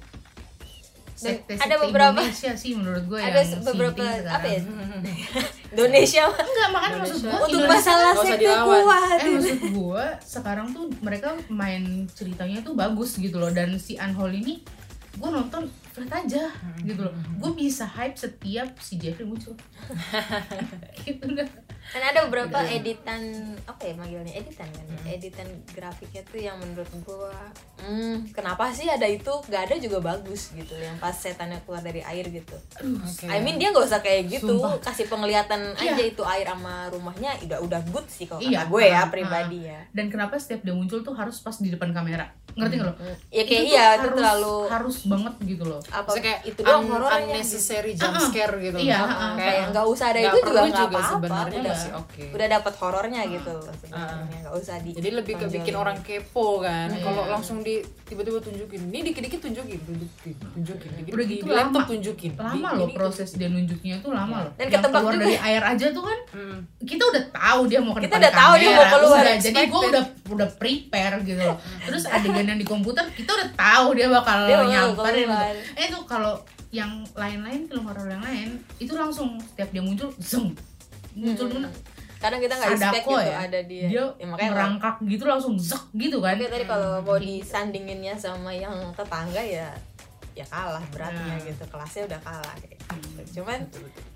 Dan 1.17 1.33
sekte 1.33 1.53
ada 1.55 1.65
sekte 1.65 1.77
beberapa- 1.83 2.21
Indonesia 2.21 2.53
sih 2.53 2.73
menurut 2.73 3.05
gue 3.07 3.17
ada 3.19 3.41
yang 3.41 3.63
beberapa 3.65 4.03
apa 4.05 4.47
ya? 4.47 4.59
sekarang. 4.61 5.01
Indonesia 5.73 6.23
mah. 6.23 6.39
Enggak 6.39 6.69
makanya 6.69 6.97
maksud 6.97 7.17
Indonesia. 7.17 7.27
gue 7.27 7.41
untuk 7.43 7.57
Indonesia 7.57 7.75
masalah 7.75 8.13
sekte 8.15 8.53
kuat. 8.63 9.19
Eh 9.19 9.29
maksud 9.31 9.61
gue 9.73 10.05
sekarang 10.23 10.67
tuh 10.71 10.85
mereka 11.01 11.29
main 11.49 11.83
ceritanya 12.11 12.59
tuh 12.61 12.73
bagus 12.73 13.17
gitu 13.17 13.37
loh. 13.37 13.49
Dan 13.49 13.77
si 13.77 13.97
Unholy 13.97 14.39
ini 14.39 14.55
gue 15.17 15.31
nonton 15.33 15.73
flat 15.97 16.13
aja 16.15 16.53
gitu 16.79 17.01
loh. 17.01 17.15
Gue 17.39 17.53
bisa 17.57 17.89
hype 17.89 18.15
setiap 18.15 18.69
si 18.77 18.97
Jeffrey 18.97 19.25
muncul. 19.25 19.57
Gitu 21.01 21.25
dah 21.31 21.49
kan 21.87 22.03
ada 22.05 22.27
beberapa 22.27 22.59
Gitu. 22.61 22.83
editan 22.83 23.23
apa 23.63 23.79
ya 23.81 23.95
manggilnya? 23.95 24.35
Editan 24.35 24.67
kan? 24.67 24.85
Ya? 24.99 25.15
editan 25.15 25.47
grafiknya 25.71 26.19
tuh 26.27 26.41
yang 26.43 26.59
menurut 26.59 26.91
gua 27.01 27.31
hmm, 27.79 28.35
kenapa 28.35 28.75
sih 28.75 28.85
ada 28.85 29.07
itu? 29.07 29.31
Gak 29.47 29.71
ada 29.71 29.79
juga 29.79 30.03
bagus 30.05 30.51
gitu 30.51 30.75
yang 30.75 30.99
pas 30.99 31.15
setannya 31.15 31.63
keluar 31.63 31.79
dari 31.81 32.03
air 32.03 32.27
gitu. 32.27 32.59
Oke. 32.83 33.25
I 33.25 33.39
mean 33.39 33.55
dia 33.57 33.71
nggak 33.71 33.87
usah 33.87 34.03
kayak 34.03 34.27
gitu. 34.29 34.59
Sumpah. 34.59 34.83
kasih 34.83 35.07
penglihatan 35.07 35.63
Iya. 35.73 35.95
aja 35.95 36.03
itu 36.05 36.23
air 36.27 36.45
sama 36.45 36.91
rumahnya 36.91 37.39
udah 37.41 37.59
udah 37.63 37.81
good 37.87 38.07
sih 38.07 38.27
kalau 38.27 38.43
Iya. 38.43 38.67
kata 38.67 38.69
gue 38.69 38.83
ya 38.83 38.99
Ah, 38.99 39.07
pribadi 39.07 39.59
ya. 39.63 39.79
Dan 39.89 40.11
kenapa 40.11 40.35
setiap 40.37 40.61
dia 40.61 40.75
muncul 40.75 41.01
tuh 41.01 41.15
harus 41.15 41.39
pas 41.39 41.55
di 41.55 41.71
depan 41.71 41.95
kamera? 41.95 42.27
Ngerti 42.53 42.75
nggak 42.75 42.89
lo? 42.89 42.95
Ya 43.31 43.43
kayak 43.45 43.63
tuh 43.63 43.71
iya 43.71 43.85
itu 43.87 44.01
harus, 44.03 44.17
terlalu 44.17 44.57
harus 44.67 44.97
banget 45.07 45.35
gitu 45.47 45.65
loh 45.65 45.81
apa 45.89 46.03
Maksudnya 46.05 46.25
kayak 46.27 46.41
itu 46.45 46.61
doang 46.61 46.79
un- 46.79 46.91
horornya 46.91 47.17
gitu. 47.17 47.31
unnecessary 47.31 47.93
jump 47.93 48.17
scare 48.21 48.55
gitu. 48.59 48.77
Iya, 48.79 48.99
loh. 48.99 49.09
ah, 49.09 49.33
kayak 49.35 49.63
nggak 49.71 49.87
usah 49.87 50.07
ada 50.07 50.19
nggak 50.19 50.27
itu 50.27 50.39
juga 50.39 50.51
nggak 50.53 50.67
juga 50.69 50.83
apa-apa. 50.93 51.11
sebenarnya 51.11 51.59
udah 51.59 51.73
masih 51.73 51.91
oke. 51.95 52.25
udah 52.31 52.47
dapat 52.51 52.75
horornya 52.77 53.21
gitu 53.29 53.55
nggak 53.87 54.55
usah 54.57 54.77
di 54.79 54.91
jadi 54.93 55.09
lebih 55.15 55.35
ke 55.37 55.47
bikin 55.49 55.75
orang 55.75 55.99
kepo 56.01 56.49
kan. 56.59 56.89
Iya. 56.89 57.03
kalau 57.03 57.23
langsung 57.29 57.59
di 57.61 57.75
tiba-tiba 58.03 58.39
tunjukin 58.39 58.81
ini 58.85 58.99
dikit-dikit 59.05 59.41
tunjukin. 59.41 59.79
Tunjukin 59.81 60.35
tunjukin 60.55 60.91
dikit 60.97 61.13
Udah 61.13 61.25
gitu 61.27 61.45
laptop 61.49 61.81
lama. 61.81 61.91
tunjukin. 61.91 62.33
Lama 62.37 62.69
loh 62.73 62.89
proses 62.91 63.29
dia 63.33 63.47
nunjuknya 63.47 63.95
itu 63.97 64.09
lama 64.09 64.37
loh. 64.43 64.53
Dan 64.55 64.65
yang 64.65 64.73
ketebak 64.77 65.01
keluar 65.01 65.13
juga. 65.13 65.23
dari 65.25 65.37
air 65.41 65.63
aja 65.65 65.87
tuh 65.91 66.05
kan 66.05 66.19
Hmm. 66.29 66.59
kita 66.79 67.03
udah 67.05 67.25
tahu 67.31 67.61
dia 67.67 67.79
mau 67.79 67.93
ke 67.93 68.01
Kita 68.03 68.17
udah 68.17 68.33
tahu 68.33 68.53
dia 68.57 68.71
mau 68.71 68.87
keluar, 68.91 69.25
jadi 69.37 69.63
gue 69.65 69.83
udah 69.89 70.05
udah 70.29 70.49
prepare 70.53 71.17
gitu 71.23 71.41
loh. 71.41 71.57
Terus 71.81 72.05
adegan 72.05 72.45
yang 72.45 72.57
di 72.57 72.67
komputer 72.67 73.05
kita 73.11 73.31
udah 73.33 73.49
tahu 73.53 73.87
dia 73.93 74.07
bakal 74.09 74.39
Dia 74.45 74.63
nyamperin. 74.63 75.27
gitu. 75.27 75.76
Eh 75.77 75.87
itu 75.87 75.99
kalau 76.05 76.41
yang 76.71 76.91
lain-lain 77.13 77.65
film 77.65 77.85
horor 77.85 78.09
yang 78.09 78.21
lain 78.21 78.49
itu 78.77 78.93
langsung 78.93 79.37
setiap 79.39 79.71
dia 79.71 79.81
muncul 79.81 80.09
zoom 80.19 80.57
muncul 81.15 81.47
Hmm. 81.49 81.69
kadang 82.19 82.41
kita 82.41 82.55
nggak 82.55 82.71
expect 82.75 83.05
gitu 83.05 83.21
ya 83.23 83.39
ada 83.43 83.61
dia, 83.63 83.87
dia 83.87 84.05
Ya, 84.11 84.25
makanya 84.27 84.51
merangkak 84.51 84.97
gitu 85.05 85.25
langsung 85.25 85.55
zek 85.55 85.85
gitu 85.93 86.17
kan 86.19 86.33
Oke 86.35 86.49
tadi 86.49 86.65
kalau 86.65 87.01
mau 87.01 87.17
disandinginnya 87.17 88.17
sama 88.17 88.51
yang 88.51 88.73
tetangga 88.91 89.39
ya 89.39 89.69
ya 90.33 90.45
kalah 90.47 90.81
beratnya 90.91 91.23
Nah. 91.31 91.39
gitu 91.39 91.65
kelasnya 91.67 92.03
udah 92.07 92.21
kalah 92.21 92.55
kayak 92.59 92.81
Hmm. 92.87 93.01
gitu. 93.15 93.21
cuman 93.37 93.61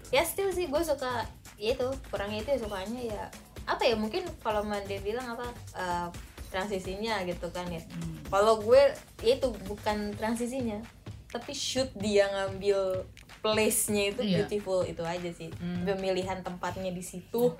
ya 0.08 0.22
still 0.22 0.48
sih 0.48 0.66
gue 0.66 0.82
suka 0.82 1.24
ya 1.56 1.72
itu 1.72 1.88
kurangnya 2.08 2.40
itu 2.40 2.50
ya 2.50 2.58
sukanya 2.58 3.00
ya 3.06 3.22
apa 3.62 3.82
ya 3.82 3.94
mungkin 3.94 4.24
kalau 4.38 4.60
Mande 4.62 4.96
bilang 4.98 5.28
apa 5.30 5.46
eh, 5.76 6.08
transisinya 6.50 7.22
gitu 7.22 7.46
kan 7.48 7.68
ya 7.68 7.78
Hmm. 7.80 8.16
kalau 8.26 8.58
gue 8.58 8.80
ya 9.20 9.32
itu 9.34 9.48
bukan 9.64 10.10
transisinya 10.14 10.80
tapi 11.30 11.52
shoot 11.52 11.90
dia 11.94 12.26
ngambil 12.28 13.06
place-nya 13.40 14.10
itu 14.10 14.20
Iya. 14.20 14.44
beautiful 14.44 14.84
itu 14.84 15.00
aja 15.00 15.30
sih 15.30 15.48
Hmm. 15.54 15.80
pemilihan 15.82 16.38
tempatnya 16.40 16.90
di 16.90 17.00
situ 17.00 17.56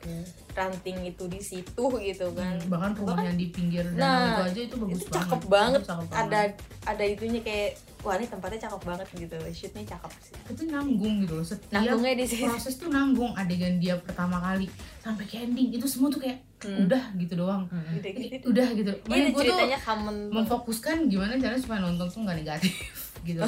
ranting 0.50 1.00
itu 1.06 1.24
di 1.24 1.40
situ 1.40 1.84
gitu 1.96 2.26
kan 2.32 2.54
Hmm, 2.54 2.68
bahkan 2.68 2.92
rumah 2.94 3.16
Bahkan- 3.16 3.26
yang 3.26 3.38
di 3.38 3.46
pinggir 3.48 3.84
danau 3.88 3.96
Nah, 3.96 4.20
itu 4.20 4.42
aja 4.44 4.60
itu 4.62 4.76
bagus 4.76 4.92
itu 4.92 5.06
banget 5.06 5.16
cakep 5.16 5.42
banget 5.48 5.80
Itu 5.80 5.88
cakep 5.88 6.06
ada 6.10 6.20
banget. 6.20 6.50
ada 6.84 7.04
itunya 7.06 7.40
kayak 7.40 7.70
wah 8.00 8.14
ini 8.14 8.25
tempatnya 8.25 8.64
cakep 8.64 8.80
banget 8.83 9.07
gitu. 9.14 9.37
Shootnya 9.50 9.85
cakep 9.87 10.12
sih. 10.19 10.35
Itu 10.49 10.62
nanggung 10.66 11.14
gitu 11.21 11.35
loh. 11.35 11.45
Setiap 11.45 11.71
nanggungnya 11.71 12.14
di 12.16 12.25
situ 12.25 12.45
proses 12.45 12.75
tuh 12.76 12.88
nanggung. 12.88 13.33
Adegan 13.35 13.76
dia 13.76 13.95
pertama 13.97 14.38
kali 14.38 14.66
sampai 14.99 15.25
ke 15.25 15.37
ending 15.38 15.73
itu 15.73 15.85
semua 15.85 16.09
tuh 16.09 16.19
kayak 16.19 16.40
Hmm. 16.61 16.85
udah 16.85 17.16
gitu 17.16 17.40
doang. 17.40 17.64
Gitu, 17.88 18.04
Ini 18.04 18.26
gitu. 18.37 18.52
udah 18.52 18.69
gitu. 18.76 18.92
Ini 18.92 19.09
Makanya 19.09 19.25
gue 19.26 19.33
tuh 19.33 19.49
ceritanya 19.49 19.78
common 19.80 20.16
memfokuskan 20.28 20.97
gimana 21.09 21.33
caranya 21.35 21.57
supaya 21.57 21.80
nonton 21.80 22.04
tuh 22.04 22.21
nggak 22.21 22.37
negatif 22.37 22.76
gitu 23.28 23.40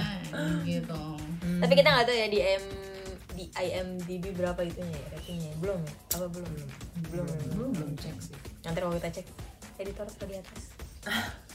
gitu. 0.64 1.00
Tapi 1.60 1.72
kita 1.76 1.88
nggak 1.90 2.06
tahu 2.08 2.16
ya 2.16 2.28
di 2.28 2.40
M 2.40 2.64
di 3.30 3.44
IMDb 3.52 4.24
berapa 4.32 4.56
itunya 4.60 4.88
ya 4.90 5.08
ratingnya 5.12 5.52
belum 5.60 5.80
ya? 5.80 5.92
Apa 6.16 6.26
belum? 6.28 6.48
Belum. 6.48 6.64
Belum, 7.28 7.28
belum 7.52 7.70
belum 7.76 7.90
cek 8.00 8.16
sih. 8.20 8.36
Nanti 8.64 8.78
mau 8.80 8.92
kita 8.92 9.08
cek 9.12 9.26
editor 9.76 10.06
atau 10.08 10.24
di 10.24 10.36
atas 10.36 10.62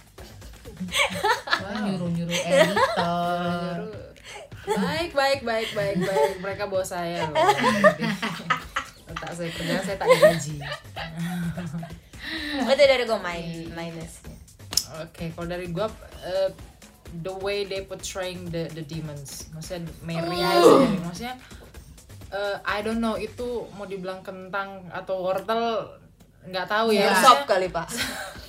Wah, 1.63 1.73
nyuruh 1.85 2.09
nyuruh 2.11 2.35
editor. 2.35 3.79
Baik 4.65 5.11
baik 5.13 5.39
baik 5.45 5.69
baik 5.71 5.97
baik. 6.01 6.33
Mereka 6.41 6.63
bawa 6.67 6.85
saya 6.85 7.29
loh. 7.29 7.37
Tak 9.15 9.31
saya 9.31 9.47
kerja 9.47 9.79
saya 9.79 9.97
tak 9.97 10.07
digaji 10.11 10.59
itu 12.65 12.83
dari 12.83 13.03
gue 13.05 13.19
main 13.21 13.69
minusnya 13.71 14.33
Oke, 14.95 15.33
kalau 15.35 15.49
dari 15.49 15.67
gua 15.75 15.91
eh, 16.23 16.55
the 17.19 17.33
way 17.43 17.67
they 17.67 17.83
portraying 17.83 18.47
the 18.47 18.71
the 18.71 18.85
demons, 18.85 19.51
maksudnya 19.51 19.91
Mary 20.07 20.39
sendiri, 20.39 21.03
maksudnya 21.03 21.35
eh, 22.31 22.55
I 22.63 22.79
don't 22.79 23.03
know 23.03 23.19
itu 23.19 23.67
mau 23.75 23.83
dibilang 23.83 24.23
kentang 24.23 24.87
atau 24.95 25.19
wortel 25.19 25.89
nggak 26.47 26.67
tahu 26.69 26.95
ya. 26.95 27.11
Nggak. 27.11 27.23
sop 27.27 27.39
kali 27.43 27.67
pak 27.67 27.91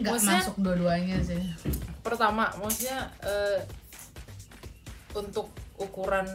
nggak 0.00 0.20
masuk 0.22 0.56
dua-duanya 0.58 1.22
sih. 1.22 1.38
Pertama, 2.02 2.50
maksudnya 2.58 3.10
eh, 3.22 3.62
untuk 5.14 5.50
ukuran 5.78 6.26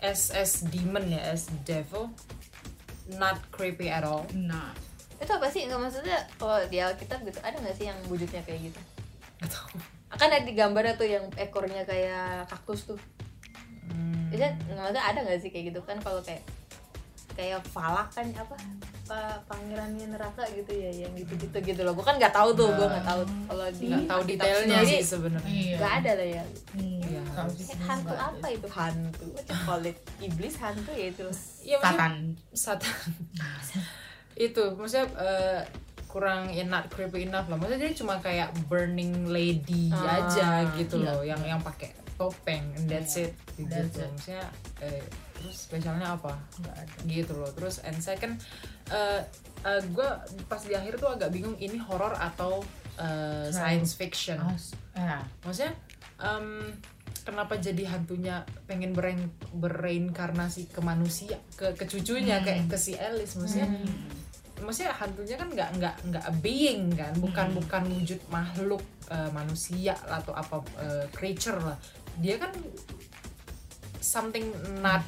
SS 0.00 0.70
demon 0.72 1.06
ya, 1.06 1.20
as 1.30 1.46
devil, 1.62 2.10
not 3.14 3.38
creepy 3.52 3.92
at 3.92 4.02
all. 4.02 4.26
nah. 4.34 4.72
Itu 5.20 5.30
apa 5.36 5.52
sih? 5.52 5.68
Nggak 5.68 5.80
maksudnya 5.80 6.18
kalau 6.40 6.56
di 6.72 6.80
Alkitab 6.80 7.20
gitu 7.28 7.38
ada 7.44 7.56
nggak 7.60 7.76
sih 7.76 7.86
yang 7.92 7.98
wujudnya 8.08 8.40
kayak 8.42 8.72
gitu? 8.72 8.80
Akan 10.10 10.32
ada 10.32 10.42
di 10.42 10.56
gambarnya 10.56 10.96
tuh 10.96 11.06
yang 11.06 11.28
ekornya 11.36 11.84
kayak 11.84 12.48
kaktus 12.48 12.88
tuh. 12.88 13.00
Hmm. 13.92 14.32
Nggak 14.32 14.56
maksudnya 14.72 15.04
ada 15.04 15.18
nggak 15.20 15.40
sih 15.44 15.52
kayak 15.52 15.76
gitu? 15.76 15.80
Kan 15.84 16.00
kalau 16.00 16.24
kayak 16.24 16.40
kayak 17.36 17.60
falak 17.68 18.08
kan 18.10 18.26
apa 18.34 18.56
pa, 19.10 19.22
pangerannya 19.44 20.06
neraka 20.08 20.46
gitu 20.48 20.70
ya 20.70 20.86
yang 20.96 21.10
gitu 21.12 21.34
gitu 21.36 21.58
gitu 21.58 21.80
loh. 21.82 21.90
Gue 21.92 22.06
kan 22.06 22.14
nggak 22.14 22.30
tahu 22.30 22.54
tuh 22.54 22.70
gue 22.70 22.86
nggak 22.86 23.02
tahu. 23.02 23.22
Kalau 23.44 23.66
di 23.68 23.84
nggak 23.84 24.06
tahu 24.06 24.20
detailnya 24.22 24.78
sih 24.86 25.02
sebenarnya. 25.02 25.50
iya. 25.50 25.76
nggak 25.76 25.92
ada 25.98 26.10
lah 26.14 26.28
ya. 26.30 26.44
Hmm, 26.70 26.98
Iya, 27.02 27.20
Kayak 27.26 27.50
sini 27.52 27.74
hantu 27.82 28.14
apa 28.14 28.46
itu? 28.48 28.66
Hantu. 28.70 29.26
What 29.34 29.44
you 29.44 29.58
call 29.60 29.82
it? 29.82 29.98
iblis 30.20 30.54
hantu 30.56 30.90
ya 30.92 31.06
itu. 31.10 31.26
Iya, 31.60 31.76
maksudnya- 31.76 31.90
Satan. 31.90 32.12
Satan. 32.54 32.94
Itu 34.38 34.62
maksudnya 34.72 35.06
eh, 35.18 35.60
kurang 36.06 36.50
ya 36.50 36.62
not 36.64 36.86
creepy 36.86 37.26
enough 37.26 37.46
lah. 37.46 37.56
Maksudnya 37.56 37.80
dia 37.82 37.92
cuma 37.92 38.14
kayak 38.18 38.54
burning 38.66 39.26
lady 39.26 39.90
Ah, 39.90 40.22
aja 40.22 40.48
gitu 40.74 40.96
iya. 40.96 41.10
loh 41.10 41.20
yang 41.24 41.42
yang 41.44 41.60
pakai 41.60 41.90
topeng 42.14 42.62
and 42.74 42.86
that's 42.86 43.16
it 43.16 43.34
gitu. 43.54 43.66
That's 43.66 43.96
it. 43.96 44.06
maksudnya 44.06 44.44
eh, 44.80 45.02
terus 45.40 45.56
spesialnya 45.64 46.14
apa? 46.14 46.36
Nggak 46.60 46.76
ada. 46.76 46.94
Gitu 47.04 47.32
loh. 47.32 47.50
Terus 47.50 47.80
and 47.80 47.96
second 47.98 48.36
eh 48.90 49.24
gue 49.64 50.08
pas 50.44 50.60
di 50.60 50.72
akhir 50.72 50.96
tuh 50.96 51.10
agak 51.10 51.28
bingung 51.30 51.56
ini 51.56 51.76
horror 51.76 52.12
atau 52.12 52.60
eh, 52.96 53.48
science 53.48 53.96
fiction. 53.96 54.36
Ya. 54.92 55.24
Maksudnya 55.40 55.72
em, 56.16 56.76
kenapa 57.20 57.56
jadi 57.56 57.84
hantunya 57.86 58.40
pengen 58.64 58.92
berein 58.92 59.28
bereinkarnasi 59.52 60.68
ke 60.68 60.80
manusia 60.80 61.36
ke 61.56 61.72
ke 61.72 61.84
cucunya 61.84 62.40
Hmm. 62.40 62.44
kayak 62.44 62.60
ke 62.68 62.76
si 62.76 62.96
Alice? 62.96 63.36
Maksudnya 63.36 63.68
maksudnya 64.60 64.92
hantunya 64.92 65.36
kan 65.36 65.48
nggak 65.48 65.68
nggak 65.76 65.94
nggak 66.08 66.26
being 66.40 66.92
kan? 66.92 67.12
Bukan 67.16 67.46
Hmm. 67.52 67.58
bukan 67.60 67.82
wujud 68.00 68.20
makhluk 68.28 68.80
eh, 69.08 69.30
manusia 69.30 69.92
lah 70.08 70.20
atau 70.20 70.32
apa 70.32 70.56
eh, 70.80 71.04
creature 71.12 71.60
lah. 71.60 71.76
Dia 72.16 72.36
kan 72.36 72.52
something 74.10 74.50
not 74.76 75.06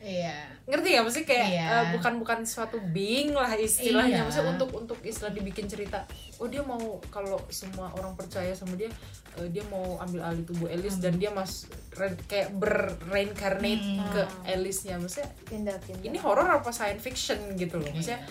iya. 0.00 0.48
Ngerti 0.64 0.86
nggak? 0.88 1.04
Maksudnya 1.04 1.28
kayak 1.28 1.46
Iya. 1.50 1.66
eh, 1.68 1.84
bukan 1.92 2.12
bukan 2.16 2.38
suatu 2.42 2.80
being 2.86 3.30
lah 3.30 3.52
istilahnya. 3.52 4.16
Iya. 4.16 4.24
maksudnya 4.24 4.50
untuk 4.50 4.70
untuk 4.74 4.98
istilah 5.02 5.28
dibikin 5.28 5.66
cerita 5.66 6.08
oh 6.36 6.46
dia 6.46 6.62
mau 6.62 6.80
kalau 7.10 7.36
semua 7.48 7.92
orang 7.92 8.16
percaya 8.16 8.48
sama 8.50 8.72
dia 8.74 8.88
eh, 9.36 9.48
dia 9.48 9.60
mau 9.66 10.00
ambil 10.00 10.24
alih 10.24 10.40
tubuh 10.42 10.66
Alice 10.66 10.96
dan 10.96 11.14
dia 11.14 11.28
mas 11.28 11.68
re- 11.92 12.16
kayak 12.24 12.56
berreincarnate 12.56 13.76
Hmm. 13.78 14.08
ke 14.10 14.22
Alice-nya. 14.46 14.96
Maksudnya 14.96 15.28
pindah 15.44 15.76
pindah. 15.78 16.06
ini 16.06 16.16
horror 16.16 16.48
apa 16.50 16.70
science 16.70 17.02
fiction 17.02 17.36
gitu 17.54 17.76
loh? 17.76 17.90
Maksudnya 17.90 18.24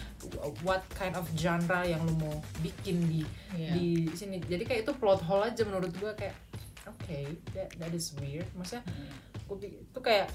what 0.61 0.81
kind 0.91 1.13
of 1.13 1.29
genre 1.33 1.81
yang 1.83 2.01
lo 2.01 2.13
mau 2.15 2.33
bikin 2.59 2.97
di 3.03 3.21
Iya. 3.51 3.71
di 3.73 3.87
sini? 4.11 4.41
Jadi 4.41 4.63
kayak 4.63 4.81
itu 4.83 4.93
plot 4.93 5.21
hole 5.21 5.45
aja 5.45 5.61
menurut 5.63 5.93
gua 5.95 6.13
kayak 6.13 6.33
oke 6.83 7.19
that, 7.53 7.69
that 7.77 7.93
is 7.93 8.09
weird. 8.15 8.49
Maksudnya 8.53 8.81
pi- 8.83 9.28
itu 9.57 9.99
kayak 9.99 10.29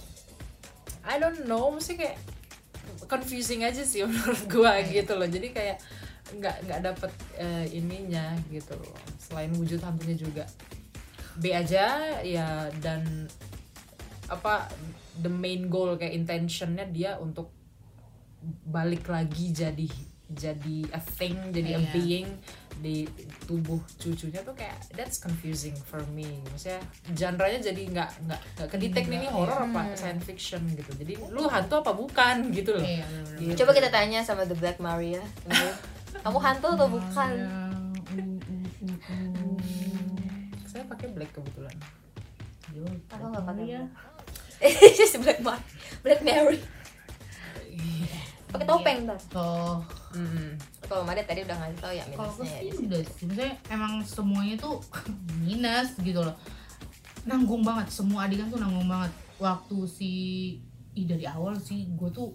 I 1.04 1.20
don't 1.20 1.46
know 1.46 1.70
mesti 1.70 1.94
kayak 1.94 2.16
confusing 3.06 3.62
aja 3.62 3.84
sih 3.84 4.02
menurut 4.08 4.42
gua 4.50 4.80
Iya. 4.80 5.04
gitu 5.04 5.14
loh. 5.14 5.28
Jadi 5.28 5.52
kayak 5.52 5.78
nggak 6.34 6.56
nggak 6.66 6.80
dapet 6.82 7.12
eh, 7.36 7.66
ininya 7.70 8.34
gitu 8.48 8.74
loh. 8.74 8.96
Selain 9.20 9.52
wujud 9.54 9.78
hantunya 9.78 10.16
juga 10.16 10.44
B 11.34 11.50
aja 11.50 12.18
ya 12.22 12.70
dan 12.78 13.26
apa 14.30 14.70
the 15.20 15.28
main 15.28 15.68
goal 15.68 15.94
kayak 16.00 16.16
intentionnya 16.16 16.88
dia 16.88 17.20
untuk 17.20 17.52
balik 18.64 19.08
lagi 19.08 19.52
jadi 19.52 19.88
jadi 20.26 20.88
a 20.90 21.00
thing 21.00 21.36
jadi 21.52 21.76
a 21.76 21.80
Iya. 21.80 21.90
being 21.92 22.28
di 22.74 23.04
tubuh 23.44 23.78
cucunya 23.96 24.40
tuh 24.40 24.56
kayak 24.56 24.74
that's 24.92 25.20
confusing 25.20 25.76
for 25.76 26.00
me 26.10 26.26
maksudnya 26.48 26.80
genre-nya 27.12 27.60
jadi 27.62 27.82
nggak 27.86 28.10
nggak 28.24 28.40
nggak 28.56 28.68
kedetek 28.68 29.04
nih 29.06 29.20
ini 29.20 29.28
horror 29.28 29.62
apa 29.62 29.94
science 29.94 30.24
fiction 30.24 30.64
gitu 30.72 30.90
jadi 30.96 31.12
lu 31.28 31.44
hantu 31.46 31.78
apa 31.78 31.92
bukan 31.92 32.50
gitu 32.50 32.74
loh 32.74 32.82
Iya, 32.82 33.04
bener-bener. 33.04 33.38
Gitu. 33.46 33.58
Coba 33.62 33.70
kita 33.72 33.88
tanya 33.88 34.20
sama 34.20 34.42
The 34.42 34.56
Black 34.56 34.80
Maria. 34.80 35.22
Kamu 36.18 36.38
hantu 36.38 36.66
atau 36.72 36.88
bukan? 36.88 37.30
saya 40.64 40.82
pakai 40.84 41.06
black 41.08 41.30
kebetulan 41.30 41.76
Yo, 42.72 42.82
Aku 43.08 43.24
nggak 43.30 43.44
pakai 43.44 43.66
ya. 43.70 43.82
Si 44.90 45.14
Black 45.22 45.38
Mary. 45.38 45.62
Black 46.02 46.20
Mary. 46.20 46.58
Pakai 48.50 48.66
topeng 48.66 48.98
tuh. 49.30 49.78
Oh, 50.14 50.22
Mm. 50.22 50.54
Kalau 50.86 51.02
Mada 51.02 51.22
tadi 51.26 51.42
udah 51.42 51.56
ngasih 51.58 51.78
tau 51.82 51.92
ya 51.92 52.04
kalau 52.14 52.30
minusnya 52.38 52.60
ya. 52.62 52.70
sini 52.70 52.86
udah 52.86 53.00
sih, 53.34 53.52
emang 53.66 53.92
semuanya 54.06 54.54
tuh 54.62 54.78
minus 55.42 55.98
gitu 55.98 56.22
loh. 56.22 56.36
Nanggung 57.26 57.66
banget, 57.66 57.90
semua 57.90 58.30
adegan 58.30 58.46
tuh 58.46 58.62
nanggung 58.62 58.86
banget. 58.86 59.10
Waktu 59.42 59.76
si 59.90 60.12
ih 60.94 61.06
dari 61.10 61.26
awal 61.26 61.58
sih 61.58 61.90
gue 61.90 62.10
tuh 62.14 62.30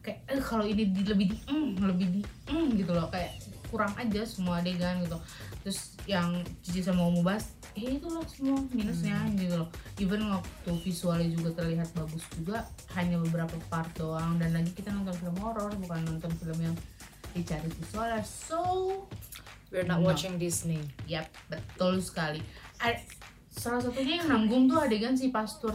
kayak 0.00 0.24
eh 0.32 0.40
kalau 0.40 0.64
ini 0.64 0.88
di, 0.88 1.04
lebih 1.04 1.26
di 1.28 1.36
mm, 1.44 1.68
lebih 1.84 2.06
di 2.08 2.20
mm, 2.24 2.68
gitu 2.80 2.96
loh 2.96 3.12
kayak 3.12 3.36
kurang 3.68 3.92
aja 4.00 4.24
semua 4.24 4.58
adegan 4.58 5.04
gitu 5.04 5.20
terus 5.60 5.94
yang 6.08 6.40
Cici 6.64 6.80
sama 6.80 7.06
mau 7.06 7.22
bahas 7.22 7.52
eh 7.76 8.00
itu 8.00 8.08
loh 8.08 8.24
semua 8.26 8.58
minusnya 8.72 9.14
gitu 9.36 9.60
loh 9.60 9.68
even 10.00 10.24
waktu 10.26 10.70
visualnya 10.82 11.28
juga 11.30 11.62
terlihat 11.62 11.92
bagus 11.94 12.24
juga 12.34 12.66
hanya 12.96 13.20
beberapa 13.20 13.54
part 13.70 13.92
doang 13.94 14.40
dan 14.40 14.56
lagi 14.56 14.72
kita 14.74 14.90
nonton 14.90 15.14
film 15.20 15.36
horor 15.38 15.70
bukan 15.78 16.00
nonton 16.02 16.32
film 16.40 16.58
yang 16.58 16.76
dicari 17.32 17.68
visualnya 17.70 18.20
so 18.20 18.58
we're 19.68 19.84
not 19.84 19.98
No. 19.98 20.06
watching 20.06 20.34
Disney 20.34 20.82
Yap, 21.04 21.30
betul 21.46 21.98
sekali. 21.98 22.42
A- 22.78 22.98
salah 23.48 23.78
satunya 23.78 24.18
yang 24.18 24.28
nanggung 24.28 24.66
tuh 24.66 24.78
adegan 24.78 25.12
si 25.12 25.28
pastor 25.28 25.74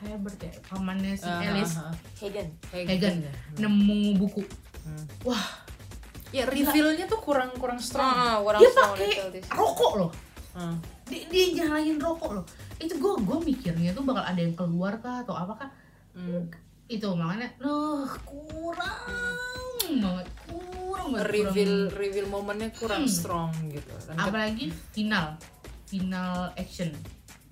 Hebert 0.00 0.36
ya, 0.38 0.52
pamannya 0.64 1.12
si 1.12 1.24
Ah, 1.24 1.44
Alice 1.44 1.76
ah, 1.76 1.88
ah. 1.88 1.94
Hagen. 2.18 2.48
Hagen 2.72 3.16
ya. 3.20 3.32
nemu 3.58 4.16
buku. 4.16 4.40
Hmm. 4.80 5.04
Wah, 5.22 5.44
ya 6.30 6.44
reveal-nya 6.44 7.04
tuh 7.04 7.20
kurang 7.20 7.52
kurang 7.54 7.76
strong 7.76 8.04
Ah, 8.04 8.36
kurang 8.38 8.60
dia 8.60 8.70
strong 8.70 8.92
pakai 8.96 9.08
di 9.30 9.40
rokok 9.44 9.92
loh. 9.96 10.10
Hmm. 10.52 10.76
Dia, 11.04 11.20
dia 11.28 11.44
nyalain 11.54 11.96
rokok 11.96 12.30
loh. 12.32 12.44
Itu 12.76 12.96
gue 12.96 13.12
gue 13.18 13.38
mikirnya 13.44 13.92
tuh 13.92 14.02
bakal 14.02 14.24
ada 14.24 14.40
yang 14.40 14.54
keluar 14.54 14.96
kah 14.98 15.20
atau 15.20 15.32
apa 15.32 15.52
kah? 15.56 15.70
Hmm. 16.12 16.48
Itu 16.86 17.08
makanya, 17.12 17.48
loh 17.58 18.04
kurang 18.22 19.00
banget, 19.96 20.28
kurang 20.44 21.06
banget. 21.10 21.26
reveal 21.26 21.74
kurang. 21.86 21.96
reveal 21.96 22.26
momennya 22.28 22.68
kurang 22.72 23.02
Hmm. 23.02 23.10
strong 23.10 23.50
gitu 23.68 23.88
Dan 24.04 24.16
apalagi 24.16 24.64
final 24.90 25.36
final 25.84 26.32
action 26.54 26.90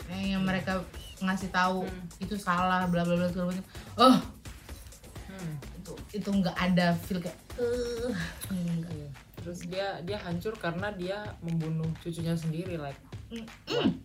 eh, 0.06 0.30
yang 0.30 0.42
mereka 0.42 0.82
ngasih 1.18 1.48
tahu 1.48 1.82
Hmm. 1.82 2.04
itu 2.18 2.34
salah 2.34 2.84
bla 2.84 3.00
bla 3.00 3.14
bla 3.14 3.26
segala 3.26 3.50
macam 3.50 3.64
oh 3.96 4.16
Hmm. 5.26 5.52
itu 5.74 5.92
itu 6.12 6.28
nggak 6.30 6.52
ada 6.54 6.92
feel 6.98 7.18
kayak 7.18 7.38
eh 7.54 8.12
enggak. 8.50 8.90
Iya. 8.90 9.08
terus 9.34 9.58
dia 9.64 9.86
dia 10.02 10.18
hancur 10.18 10.52
karena 10.54 10.92
dia 10.92 11.18
membunuh 11.40 11.88
cucunya 11.98 12.34
sendiri 12.34 12.76
like 12.76 12.98
Mm, 13.32 13.96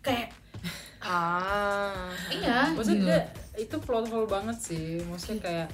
kayak 0.00 0.30
Ah. 1.02 2.06
iya 2.28 2.70
maksudnya 2.70 3.18
gitu. 3.18 3.35
Itu 3.56 3.76
plot 3.78 4.06
hole 4.06 4.24
banget 4.24 4.56
sih 4.56 5.00
maksudnya 5.02 5.40
kayak 5.40 5.68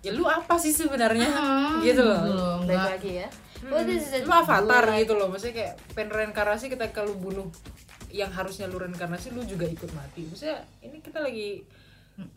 ya 0.00 0.10
lu 0.10 0.24
apa 0.24 0.56
sih 0.56 0.70
sebenarnya 0.70 1.28
Ah, 1.28 1.76
gitu 1.78 2.00
loh. 2.00 2.64
Nggak 2.64 2.84
lagi 2.90 3.20
ya. 3.20 3.28
Hmm. 3.60 3.76
Lu 4.24 4.32
avatar 4.32 4.64
Buat- 4.82 4.96
gitu 4.98 5.12
loh 5.14 5.28
maksudnya 5.28 5.54
kayak 5.54 5.74
pengen 5.92 6.08
reinkarnasi 6.10 6.66
ketika 6.66 7.00
lu 7.00 7.12
bunuh 7.14 7.48
yang 8.08 8.28
harusnya 8.28 8.64
lu 8.64 8.76
reinkarnasi 8.76 9.30
lu 9.30 9.44
juga 9.44 9.64
ikut 9.64 9.92
mati 9.92 10.24
maksudnya 10.24 10.64
ini 10.80 10.98
kita 10.98 11.20
lagi 11.20 11.62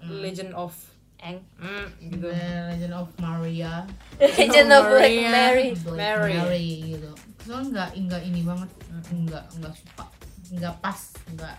Legend 0.02 0.52
of 0.54 0.76
Eng. 1.18 1.40
mm, 1.56 1.88
gitu 2.04 2.28
The 2.28 2.44
Legend 2.70 2.94
of 2.94 3.08
Maria 3.18 3.88
Legend 4.20 4.70
of 4.70 4.84
Maria. 4.92 5.30
Mary. 5.30 5.68
Black 5.74 5.96
Mary. 5.98 6.36
Mary 6.36 6.68
gitu 6.92 7.12
soalnya 7.42 7.68
nggak 7.74 7.90
nggak 8.06 8.22
ini 8.24 8.42
banget 8.42 8.70
nggak 9.10 9.44
nggak 9.58 9.74
suka 9.74 10.06
nggak 10.54 10.76
pas 10.80 11.00
nggak 11.30 11.56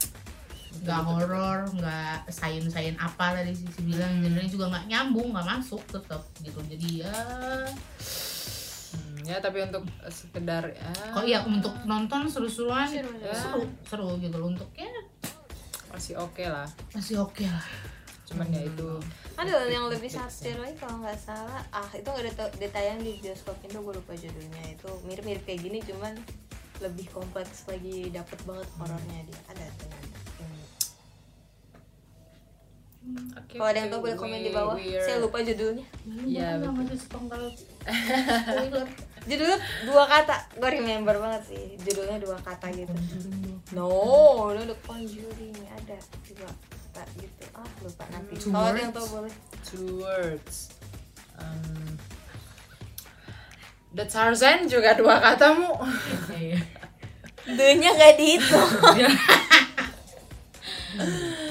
nggak 0.82 1.02
horor 1.06 1.58
nggak 1.70 2.26
sains 2.32 2.72
sains 2.74 2.98
apa 2.98 3.38
tadi 3.38 3.54
sisi 3.54 3.80
bilang. 3.86 4.18
Genre 4.24 4.42
juga 4.50 4.66
nggak 4.74 4.86
nyambung 4.90 5.30
nggak 5.30 5.46
masuk 5.46 5.82
tetap 5.86 6.22
gitu. 6.42 6.58
Jadi 6.66 7.06
ya. 7.06 7.12
Hmm, 8.94 9.18
ya 9.26 9.36
tapi 9.38 9.62
untuk 9.62 9.86
eh, 10.02 10.10
sekedar 10.10 10.64
ya. 10.74 10.90
Kok 11.14 11.24
iya 11.28 11.46
untuk 11.46 11.74
nonton 11.86 12.26
seru-seruan 12.26 12.90
Seru, 12.90 13.10
ya. 13.22 13.34
seru 13.34 13.62
seru 13.86 14.08
gitu 14.18 14.36
loh. 14.40 14.50
Untuk 14.50 14.70
ya 14.74 14.90
masih 15.94 16.18
oke 16.18 16.42
lah. 16.42 16.66
masih 16.90 17.22
oke 17.22 17.46
lah. 17.46 17.66
Cuman 18.26 18.48
ya 18.50 18.66
itu. 18.66 18.88
Aduh, 19.34 19.66
yang 19.66 19.86
lebih 19.90 20.08
satir 20.10 20.56
lagi 20.56 20.78
kalau 20.78 21.02
nggak 21.02 21.18
salah, 21.18 21.62
ah 21.74 21.90
itu 21.90 22.06
nggak 22.06 22.34
ada 22.34 22.48
ada 22.50 22.68
tayang 22.70 23.02
di 23.02 23.18
bioskop 23.18 23.58
Indo, 23.66 23.82
gue 23.82 23.94
lupa 23.98 24.14
judulnya. 24.14 24.74
Itu 24.74 24.90
mirip-mirip 25.04 25.42
kayak 25.44 25.60
gini, 25.60 25.78
cuman 25.82 26.14
lebih 26.82 27.06
kompleks 27.10 27.66
lagi, 27.66 28.10
dapet 28.10 28.38
banget 28.46 28.66
horornya 28.78 29.26
dia. 29.26 29.38
Ada 29.50 29.66
tuh. 29.78 29.90
Oke, 33.04 33.54
Kalau 33.54 33.68
ada 33.68 33.78
yang 33.78 33.90
tahu 33.90 34.00
boleh 34.00 34.16
komen 34.16 34.40
di 34.40 34.48
bawah. 34.48 34.74
are- 34.74 34.96
Saya 34.98 35.20
lupa 35.20 35.38
judulnya. 35.38 35.84
ya 36.24 36.56
Iya, 36.56 36.64
sepenggal 36.96 37.42
Judulnya 39.24 39.56
dua 39.84 40.04
kata, 40.04 40.36
gue 40.54 40.70
remember 40.70 41.16
banget 41.16 41.42
sih. 41.48 41.64
Judulnya 41.78 42.16
dua 42.18 42.36
kata 42.38 42.68
gitu. 42.70 42.92
No, 43.70 43.88
no, 44.50 44.60
The 44.62 44.76
Conjuring 44.82 45.52
ada 45.66 45.96
dua 46.24 46.48
kata 46.90 47.02
gitu. 47.14 47.44
Ah 47.52 47.68
lupa 47.78 48.04
nanti. 48.10 48.34
Two 48.34 48.48
Kalau 48.50 48.66
ada 48.66 48.78
yang 48.78 48.88
words? 48.88 48.98
tahu 48.98 49.06
boleh. 49.10 49.32
two 49.62 49.88
words 49.98 50.56
um, 51.34 51.88
The 53.92 54.04
Tarzan 54.04 54.64
juga 54.64 54.92
dua 54.92 55.16
katamu 55.18 55.72
Iya. 56.30 56.60
D-nya 57.46 57.90
nggak 57.92 58.14
dihitung. 58.14 58.70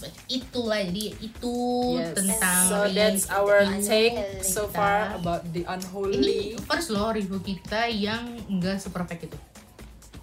ya 0.00 0.10
itulah. 0.28 0.80
Jadi 0.82 1.04
itu 1.20 1.54
Yes. 1.94 2.14
tentang 2.14 2.62
so 2.66 2.78
that's 2.88 3.24
our 3.28 3.60
Kita- 3.60 3.82
take 3.82 4.16
so 4.40 4.64
kita- 4.64 4.72
far 4.72 4.98
about 5.14 5.42
the 5.48 5.60
ini 5.60 5.68
unholy 5.68 6.40
first 6.62 6.88
loh 6.88 7.10
review 7.10 7.38
kita 7.38 7.86
yang 7.86 8.20
enggak 8.46 8.76
seperfect 8.76 9.26
itu. 9.26 9.38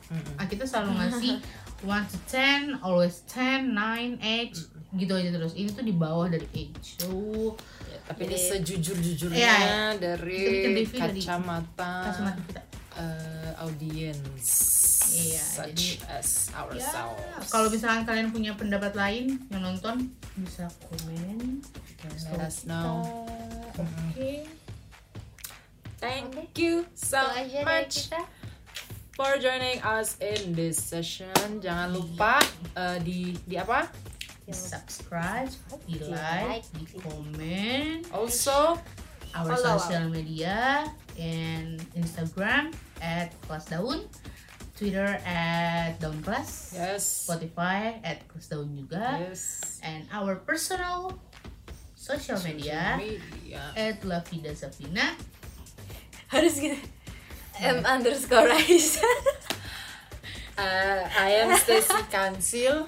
Mm-mm. 0.08 0.36
ah, 0.36 0.46
kita 0.46 0.64
selalu 0.64 0.92
ngasih 0.98 1.34
1 1.84 2.10
to 2.10 2.18
10 2.28 2.82
always 2.82 3.22
10 3.28 3.70
9 3.70 4.18
8 4.18 4.98
gitu 4.98 5.14
aja 5.14 5.30
terus. 5.30 5.54
Ini 5.54 5.70
tuh 5.70 5.84
di 5.84 5.92
bawah 5.92 6.28
dari 6.28 6.48
age. 6.52 6.98
So 6.98 7.54
Ya, 7.84 8.00
tapi 8.06 8.26
ini 8.26 8.34
Jadi- 8.34 8.48
sejujur-jujurnya 8.58 9.38
Iya, 9.38 9.56
iya. 9.56 9.80
dari 9.96 10.44
kacamata 10.88 11.92
kacamata 12.04 12.40
kita. 12.44 12.62
eh, 12.98 13.52
audience 13.58 14.50
Iya, 15.14 15.44
such 15.44 16.00
jadi- 16.00 16.00
as 16.12 16.30
ya 16.52 16.60
ourselves 16.64 17.48
kalau 17.48 17.68
misalkan 17.72 18.04
kalian 18.04 18.30
punya 18.34 18.52
pendapat 18.58 18.94
lain 18.98 19.40
yang 19.48 19.62
nonton 19.64 20.12
bisa 20.36 20.68
komen. 20.90 21.64
Let 22.32 22.42
us 22.46 22.64
know. 22.68 23.26
Oke. 23.76 24.46
Thank 25.98 26.38
Oke. 26.38 26.54
you 26.56 26.86
so 26.94 27.26
much 27.66 28.14
for 29.18 29.42
joining 29.42 29.82
us 29.82 30.14
in 30.22 30.54
this 30.54 30.78
session. 30.78 31.58
Jangan 31.58 31.90
lupa 31.90 32.38
eh, 32.78 33.02
di 33.02 33.34
di 33.50 33.58
apa? 33.58 33.90
di 34.48 34.56
subscribe 34.56 35.52
di 35.84 36.00
like 36.08 36.64
di 36.80 36.88
komen. 37.04 38.08
Also, 38.16 38.80
our 39.36 39.60
Follow 39.60 39.76
social 39.76 40.08
media 40.08 40.88
and 41.20 41.84
Instagram 42.00 42.72
at 43.04 43.36
kelas 43.44 43.68
daun 43.68 44.08
Twitter 44.78 45.10
at 45.26 45.98
daun 45.98 46.22
kelas 46.22 46.78
yes, 46.78 47.26
Spotify 47.26 47.98
at 48.06 48.22
kelas 48.30 48.48
daun 48.48 48.70
juga 48.72 49.18
yes. 49.18 49.82
and 49.82 50.06
our 50.14 50.38
personal 50.46 51.18
social 51.98 52.38
media 52.46 53.02
media. 53.02 53.74
at 53.74 53.98
Lavida 54.06 54.54
Safina 54.54 55.18
Harus 56.28 56.60
gitu. 56.60 56.76
M 57.58 57.80
underscore 57.88 58.52
Aisyah. 58.52 59.16
Eh, 60.58 61.02
I 61.08 61.30
am 61.46 61.56
Stacy 61.56 62.02
Kansil. 62.12 62.84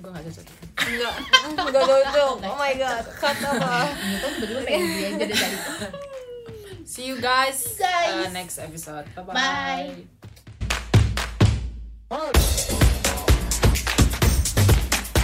Gue 0.00 0.08
gak 0.08 0.24
cocok. 0.24 0.46
Enggak, 0.86 1.14
enggak 1.50 1.84
cocok. 1.84 2.34
Oh 2.46 2.56
my 2.56 2.72
god, 2.78 3.04
kata 3.18 3.58
apa? 3.58 3.90
ini 3.92 4.16
tuh 4.22 4.30
berdua 4.40 4.60
pengen 4.64 4.86
dia 4.88 5.08
aja 5.12 5.16
dari 5.18 5.34
tadi 5.34 5.58
See 6.86 7.10
you 7.10 7.18
guys, 7.18 7.76
Guys. 7.76 8.24
uh, 8.24 8.30
next 8.30 8.56
episode. 8.62 9.04
Bye 9.12 9.26
Bye. 9.26 9.34
bye. 9.34 10.15
Hey! 12.08 12.55